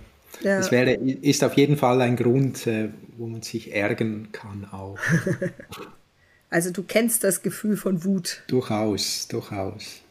ja. 0.42 0.60
es 0.60 0.72
wäre, 0.72 0.94
ist 0.94 1.44
auf 1.44 1.54
jeden 1.54 1.78
Fall 1.78 2.02
ein 2.02 2.16
Grund, 2.16 2.66
äh, 2.68 2.90
wo 3.18 3.28
man 3.28 3.42
sich 3.42 3.74
ärgern 3.74 4.32
kann 4.32 4.66
auch. 4.66 4.98
also 6.50 6.72
du 6.72 6.84
kennst 6.84 7.24
das 7.24 7.42
Gefühl 7.42 7.78
von 7.78 8.04
Wut. 8.04 8.44
Durchaus, 8.48 9.28
durchaus. 9.28 10.02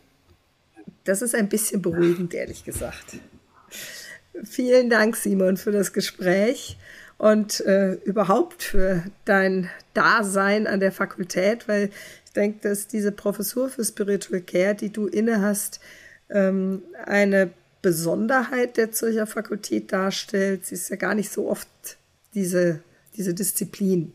Das 1.05 1.23
ist 1.23 1.35
ein 1.35 1.49
bisschen 1.49 1.83
beruhigend, 1.83 2.35
ehrlich 2.35 2.65
gesagt. 2.65 3.19
Vielen 4.45 4.91
Dank, 4.91 5.17
Simon, 5.17 5.57
für 5.57 5.73
das 5.73 5.93
Gespräch 5.93 6.77
und 7.19 7.61
äh, 7.61 7.95
überhaupt 8.05 8.62
für 8.62 9.05
dein 9.25 9.71
Dasein 9.95 10.67
an 10.67 10.81
der 10.81 10.93
Fakultät, 10.93 11.69
weil 11.69 11.91
ich 12.25 12.33
denke, 12.33 12.69
dass 12.69 12.87
diese 12.87 13.12
Professur 13.12 13.69
für 13.69 13.85
Spiritual 13.85 14.43
Care, 14.43 14.75
die 14.75 14.93
du 14.93 15.07
inne 15.07 15.41
hast, 15.41 15.81
ähm, 16.31 16.83
eine 17.05 17.51
Besonderheit 17.83 18.77
der 18.77 18.91
Zürcher 18.91 19.27
Fakultät 19.27 19.93
darstellt. 19.93 20.67
Sie 20.67 20.75
ist 20.75 20.89
ja 20.89 20.97
gar 20.97 21.15
nicht 21.15 21.31
so 21.31 21.49
oft 21.49 21.69
diese, 22.35 22.83
diese 23.17 23.35
Disziplin. 23.35 24.12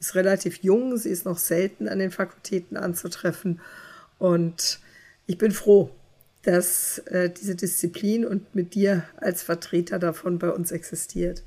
Ist 0.00 0.14
relativ 0.14 0.62
jung, 0.62 0.96
sie 0.96 1.10
ist 1.10 1.24
noch 1.24 1.38
selten 1.38 1.88
an 1.88 1.98
den 1.98 2.12
Fakultäten 2.12 2.76
anzutreffen. 2.76 3.60
Und 4.18 4.78
ich 5.26 5.38
bin 5.38 5.50
froh, 5.50 5.90
dass 6.42 6.98
äh, 7.06 7.30
diese 7.30 7.56
Disziplin 7.56 8.24
und 8.24 8.54
mit 8.54 8.74
dir 8.74 9.04
als 9.16 9.42
Vertreter 9.42 9.98
davon 9.98 10.38
bei 10.38 10.50
uns 10.50 10.70
existiert. 10.70 11.42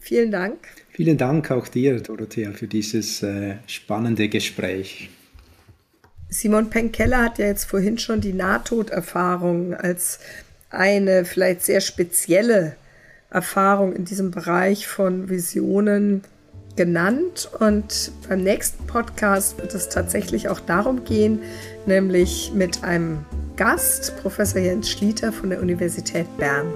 Vielen 0.00 0.30
Dank. 0.30 0.58
Vielen 0.90 1.18
Dank 1.18 1.50
auch 1.50 1.68
dir, 1.68 2.00
Dorothea, 2.00 2.52
für 2.52 2.66
dieses 2.66 3.22
äh, 3.22 3.56
spannende 3.66 4.28
Gespräch. 4.28 5.10
Simon 6.30 6.70
Penkeller 6.70 7.24
hat 7.24 7.38
ja 7.38 7.46
jetzt 7.46 7.64
vorhin 7.64 7.98
schon 7.98 8.20
die 8.20 8.32
Nahtoderfahrung 8.32 9.74
als 9.74 10.20
eine 10.70 11.24
vielleicht 11.24 11.62
sehr 11.64 11.80
spezielle 11.80 12.76
Erfahrung 13.30 13.92
in 13.92 14.04
diesem 14.04 14.30
Bereich 14.30 14.86
von 14.86 15.28
Visionen 15.28 16.22
genannt. 16.76 17.50
Und 17.58 18.12
beim 18.28 18.44
nächsten 18.44 18.86
Podcast 18.86 19.58
wird 19.58 19.74
es 19.74 19.88
tatsächlich 19.88 20.48
auch 20.48 20.60
darum 20.60 21.04
gehen, 21.04 21.40
nämlich 21.86 22.52
mit 22.54 22.84
einem 22.84 23.24
Gast, 23.56 24.16
Professor 24.22 24.60
Jens 24.60 24.88
Schlieter 24.88 25.32
von 25.32 25.50
der 25.50 25.60
Universität 25.60 26.26
Bern. 26.38 26.66